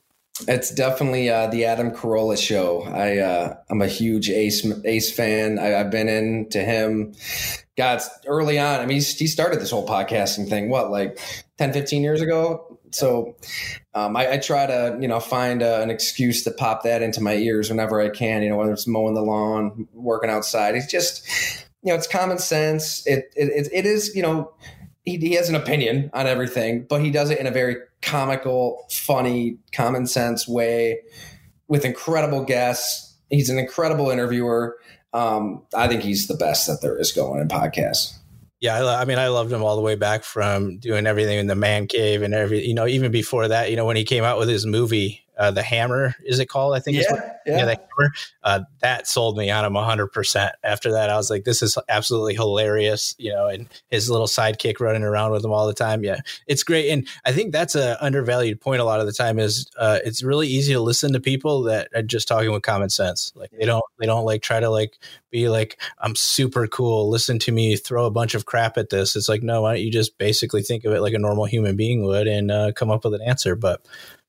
[0.47, 2.83] It's definitely uh, the Adam Carolla show.
[2.83, 5.57] I uh, I'm a huge Ace Ace fan.
[5.57, 7.15] I, have been into him.
[7.75, 8.79] God, early on.
[8.79, 10.69] I mean, he started this whole podcasting thing.
[10.69, 11.19] What, like
[11.57, 12.66] 10, 15 years ago?
[12.97, 13.35] So
[13.93, 17.21] um, I, I, try to, you know, find a, an excuse to pop that into
[17.21, 18.43] my ears whenever I can.
[18.43, 20.75] You know, whether it's mowing the lawn, working outside.
[20.75, 21.27] It's just,
[21.83, 23.05] you know, it's common sense.
[23.05, 24.53] It it, it is, you know,
[25.07, 28.85] he, he has an opinion on everything, but he does it in a very comical,
[28.91, 30.99] funny, common sense way
[31.67, 33.15] with incredible guests.
[33.29, 34.77] He's an incredible interviewer.
[35.13, 38.17] Um, I think he's the best that there is going in podcasts.
[38.59, 41.47] Yeah, I, I, mean, I loved him all the way back from doing everything in
[41.47, 44.23] the man cave and every, you know, even before that, you know, when he came
[44.23, 46.75] out with his movie, uh, the Hammer, is it called?
[46.75, 46.97] I think.
[46.97, 47.57] Yeah, what, yeah.
[47.57, 47.65] yeah.
[47.65, 48.13] the Hammer.
[48.43, 50.53] Uh, that sold me on him hundred percent.
[50.63, 53.15] After that, I was like, this is absolutely hilarious.
[53.17, 56.03] You know, and his little sidekick running around with him all the time.
[56.03, 56.89] Yeah, it's great.
[56.89, 58.81] And I think that's a undervalued point.
[58.81, 61.89] A lot of the time is uh, it's really easy to listen to people that
[61.93, 63.31] are just talking with common sense.
[63.35, 64.97] Like they don't they don't like try to like
[65.29, 67.09] be like I'm super cool.
[67.09, 69.15] Listen to me throw a bunch of crap at this.
[69.15, 71.75] It's like no, why don't you just basically think of it like a normal human
[71.75, 73.55] being would and uh, come up with an answer?
[73.55, 73.85] But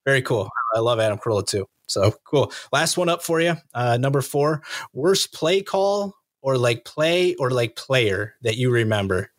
[0.08, 0.48] very cool.
[0.74, 1.68] I love Adam Carolla too.
[1.86, 2.50] So cool.
[2.72, 3.56] Last one up for you.
[3.74, 4.62] Uh, number four,
[4.94, 9.30] worst play call or like play or like player that you remember.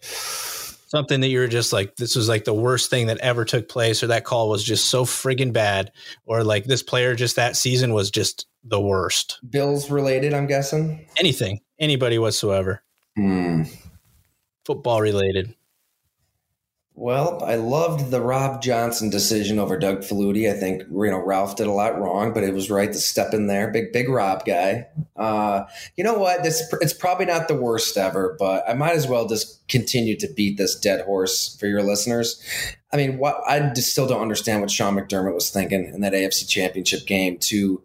[0.00, 3.68] Something that you were just like, this was like the worst thing that ever took
[3.68, 5.90] place, or that call was just so friggin' bad,
[6.26, 9.40] or like this player just that season was just the worst.
[9.48, 11.06] Bills related, I'm guessing.
[11.18, 12.84] Anything, anybody whatsoever.
[13.16, 13.62] Hmm.
[14.64, 15.56] Football related.
[16.94, 20.50] Well, I loved the Rob Johnson decision over Doug Flutie.
[20.50, 23.32] I think you know Ralph did a lot wrong, but it was right to step
[23.32, 23.70] in there.
[23.70, 24.86] Big big Rob guy.
[25.16, 25.64] Uh,
[25.96, 26.42] you know what?
[26.42, 30.28] This it's probably not the worst ever, but I might as well just continue to
[30.36, 32.42] beat this dead horse for your listeners.
[32.92, 36.12] I mean, what I just still don't understand what Sean McDermott was thinking in that
[36.12, 37.82] AFC Championship game to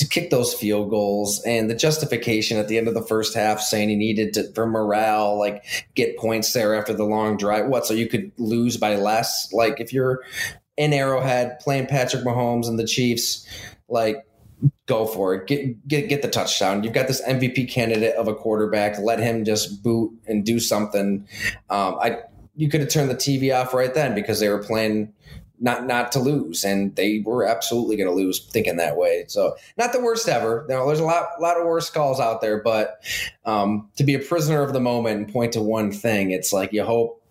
[0.00, 1.42] to kick those field goals.
[1.44, 4.66] And the justification at the end of the first half saying he needed to for
[4.66, 5.62] morale like
[5.94, 7.66] get points there after the long drive.
[7.66, 9.52] What so you could lose by less?
[9.52, 10.20] Like if you're
[10.78, 13.46] in arrowhead playing patrick mahomes and the chiefs
[13.88, 14.24] like
[14.86, 15.46] go for it.
[15.46, 16.82] Get get get the touchdown.
[16.82, 18.98] You've got this mvp candidate of a quarterback.
[18.98, 21.28] Let him just boot and do something.
[21.68, 22.18] Um, i
[22.56, 25.14] you could have turned the tv off right then because they were playing
[25.60, 29.26] not not to lose, and they were absolutely going to lose thinking that way.
[29.28, 30.66] So not the worst ever.
[30.68, 33.04] Know, there's a lot lot of worse calls out there, but
[33.44, 36.72] um, to be a prisoner of the moment and point to one thing, it's like
[36.72, 37.22] you hope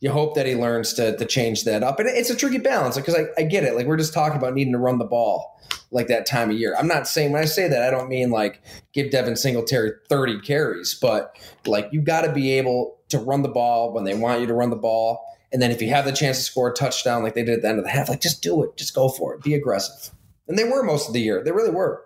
[0.00, 2.96] you hope that he learns to to change that up, and it's a tricky balance
[2.96, 3.74] because I, I get it.
[3.74, 5.58] Like we're just talking about needing to run the ball
[5.90, 6.74] like that time of year.
[6.78, 8.62] I'm not saying when I say that I don't mean like
[8.92, 13.48] give Devin Singletary 30 carries, but like you got to be able to run the
[13.48, 16.12] ball when they want you to run the ball and then if you have the
[16.12, 18.20] chance to score a touchdown like they did at the end of the half, like
[18.20, 18.76] just do it.
[18.76, 19.42] Just go for it.
[19.42, 20.14] Be aggressive.
[20.46, 21.42] And they were most of the year.
[21.42, 22.04] They really were.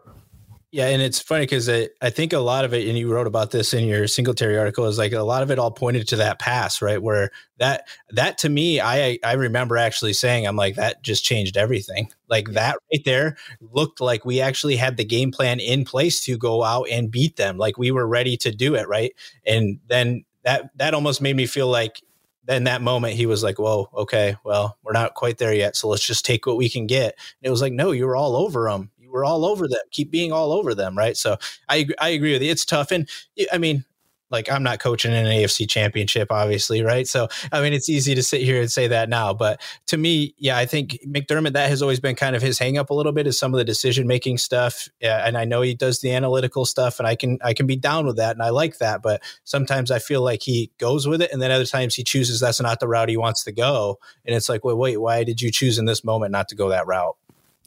[0.73, 3.27] Yeah, and it's funny because I, I think a lot of it, and you wrote
[3.27, 6.17] about this in your Singletary article, is like a lot of it all pointed to
[6.17, 7.01] that pass, right?
[7.01, 11.59] Where that that to me, I I remember actually saying, I'm like, that just changed
[11.59, 12.11] everything.
[12.27, 16.39] Like that right there looked like we actually had the game plan in place to
[16.39, 17.59] go out and beat them.
[17.59, 19.13] Like we were ready to do it, right?
[19.45, 22.01] And then that that almost made me feel like
[22.49, 25.89] in that moment he was like whoa okay well we're not quite there yet so
[25.89, 27.15] let's just take what we can get.
[27.43, 29.81] And it was like no you were all over them you were all over them.
[29.91, 31.17] Keep being all over them right?
[31.17, 31.37] So
[31.69, 32.51] i i agree with you.
[32.51, 32.91] It's tough.
[32.91, 33.09] And
[33.53, 33.85] i mean
[34.33, 37.07] like I'm not coaching in an AFC championship, obviously, right?
[37.07, 40.35] So, I mean, it's easy to sit here and say that now, but to me,
[40.39, 43.27] yeah, I think McDermott, that has always been kind of his hangup a little bit
[43.27, 44.89] is some of the decision making stuff.
[45.01, 47.77] Yeah, and I know he does the analytical stuff and I can, I can be
[47.77, 51.23] down with that and I like that, but sometimes I feel like he goes with
[51.23, 53.99] it and then other times he chooses that's not the route he wants to go.
[54.25, 56.71] And it's like, well, wait, why did you choose in this moment not to go
[56.71, 57.17] that route?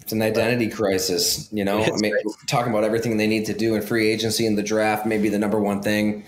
[0.05, 1.79] It's an identity crisis, you know.
[1.79, 2.25] It's I mean, great.
[2.45, 5.39] talking about everything they need to do in free agency and the draft, maybe the
[5.39, 6.23] number one thing.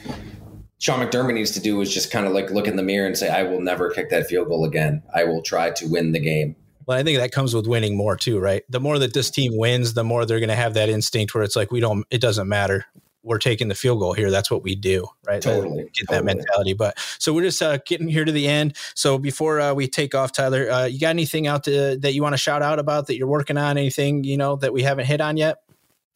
[0.80, 3.16] Sean McDermott needs to do is just kind of like look in the mirror and
[3.16, 5.04] say, I will never kick that field goal again.
[5.14, 6.56] I will try to win the game.
[6.88, 8.64] Well, I think that comes with winning more too, right?
[8.68, 11.44] The more that this team wins, the more they're going to have that instinct where
[11.44, 12.88] it's like, we don't, it doesn't matter.
[13.28, 14.32] We're taking the field goal here.
[14.32, 15.42] That's what we do, right?
[15.42, 15.84] Totally.
[15.84, 16.18] Get totally.
[16.18, 16.74] that mentality.
[16.74, 18.76] But so we're just uh, getting here to the end.
[18.96, 22.22] So before uh, we take off, Tyler, uh, you got anything out to, that you
[22.24, 23.78] want to shout out about that you're working on?
[23.78, 25.58] Anything, you know, that we haven't hit on yet?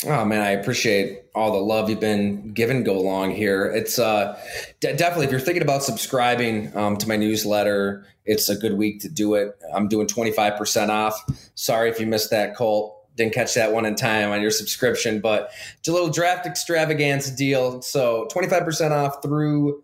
[0.08, 3.66] Oh man, I appreciate all the love you've been given go along here.
[3.66, 4.40] It's uh,
[4.80, 9.10] definitely if you're thinking about subscribing um, to my newsletter, it's a good week to
[9.10, 9.60] do it.
[9.74, 11.22] I'm doing 25% off.
[11.54, 13.01] Sorry if you missed that, Cole.
[13.16, 17.36] Didn't catch that one in time on your subscription, but it's a little draft extravaganza
[17.36, 17.82] deal.
[17.82, 19.84] So 25% off through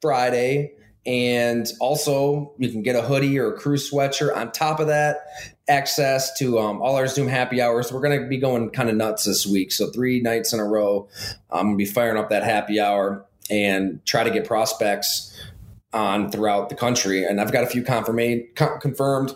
[0.00, 0.72] Friday.
[1.06, 4.36] And also, you can get a hoodie or a crew sweatshirt.
[4.36, 5.18] On top of that,
[5.66, 7.90] access to um, all our Zoom happy hours.
[7.90, 9.72] We're going to be going kind of nuts this week.
[9.72, 11.08] So, three nights in a row,
[11.50, 15.34] I'm going to be firing up that happy hour and try to get prospects
[15.94, 17.24] on throughout the country.
[17.24, 18.44] And I've got a few confirmed,
[18.80, 19.34] confirmed.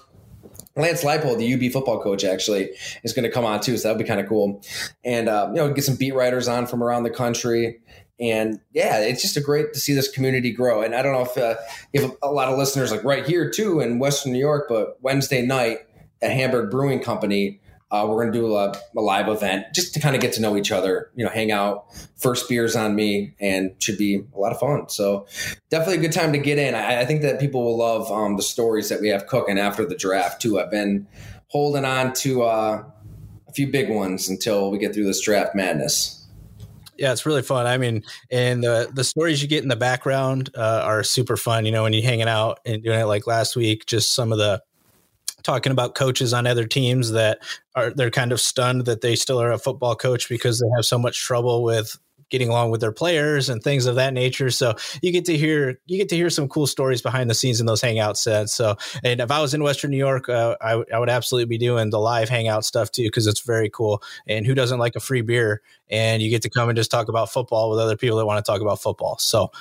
[0.76, 2.70] Lance Leipold, the UB football coach, actually
[3.04, 4.62] is going to come on too, so that'll be kind of cool.
[5.04, 7.80] And uh, you know, get some beat writers on from around the country.
[8.20, 10.82] And yeah, it's just a great to see this community grow.
[10.82, 11.56] And I don't know if uh,
[11.92, 14.96] you have a lot of listeners like right here too in Western New York, but
[15.02, 15.80] Wednesday night
[16.22, 17.60] at Hamburg Brewing Company,
[17.92, 20.40] uh, we're going to do a, a, live event just to kind of get to
[20.40, 21.84] know each other, you know, hang out.
[22.16, 24.88] First beers on me, and should be a lot of fun.
[24.88, 25.26] So
[25.70, 26.74] definitely a good time to get in.
[26.74, 29.84] I, I think that people will love um, the stories that we have cooking after
[29.84, 30.58] the draft too.
[30.58, 31.06] I've been
[31.48, 32.84] holding on to uh,
[33.46, 36.18] a few big ones until we get through this draft madness.
[36.96, 37.66] Yeah, it's really fun.
[37.66, 41.66] I mean, and the the stories you get in the background uh, are super fun.
[41.66, 44.38] You know, when you're hanging out and doing it like last week, just some of
[44.38, 44.62] the
[45.42, 47.38] talking about coaches on other teams that
[47.74, 50.84] are they're kind of stunned that they still are a football coach because they have
[50.84, 51.96] so much trouble with
[52.32, 54.50] getting along with their players and things of that nature.
[54.50, 57.60] So you get to hear you get to hear some cool stories behind the scenes
[57.60, 58.54] in those hangout sets.
[58.54, 61.46] So and if I was in Western New York, uh, I, w- I would absolutely
[61.46, 64.02] be doing the live hangout stuff too because it's very cool.
[64.26, 65.60] And who doesn't like a free beer?
[65.90, 68.42] And you get to come and just talk about football with other people that want
[68.44, 69.18] to talk about football.
[69.18, 69.52] So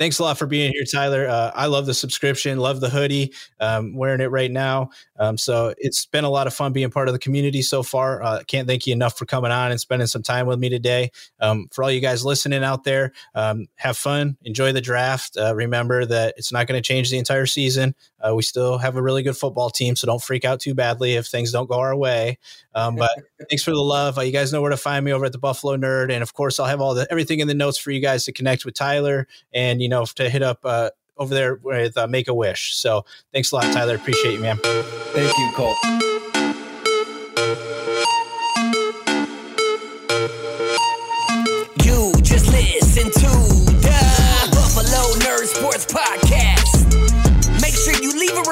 [0.00, 1.28] thanks a lot for being here, Tyler.
[1.28, 4.88] Uh, I love the subscription, love the hoodie, um, wearing it right now.
[5.18, 8.22] Um, so it's been a lot of fun being part of the community so far.
[8.22, 11.10] Uh, can't thank you enough for coming on and spending some time with me today.
[11.38, 15.36] Um, for all you guys listening out there, um, have fun, enjoy the draft.
[15.36, 17.94] Uh, remember that it's not going to change the entire season.
[18.20, 21.14] Uh, we still have a really good football team, so don't freak out too badly
[21.14, 22.38] if things don't go our way.
[22.74, 23.10] Um, but
[23.50, 24.18] thanks for the love.
[24.18, 26.34] Uh, you guys know where to find me over at the Buffalo Nerd, and of
[26.34, 28.74] course, I'll have all the everything in the notes for you guys to connect with
[28.74, 32.76] Tyler and you know to hit up uh, over there with uh, Make a Wish.
[32.76, 33.94] So thanks a lot, Tyler.
[33.94, 34.58] Appreciate you, man.
[34.62, 35.76] Thank you, Cole.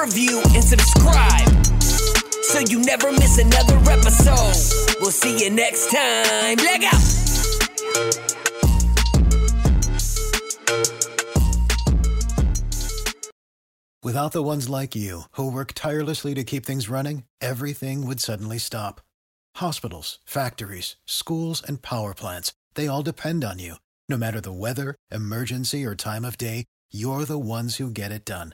[0.01, 1.47] Review and subscribe
[2.49, 4.97] so you never miss another episode.
[5.01, 6.57] We'll see you next time.
[6.57, 7.19] Leg out.
[14.01, 18.57] Without the ones like you, who work tirelessly to keep things running, everything would suddenly
[18.57, 19.01] stop.
[19.57, 23.75] Hospitals, factories, schools, and power plants, they all depend on you.
[24.07, 28.25] No matter the weather, emergency, or time of day, you're the ones who get it
[28.25, 28.53] done.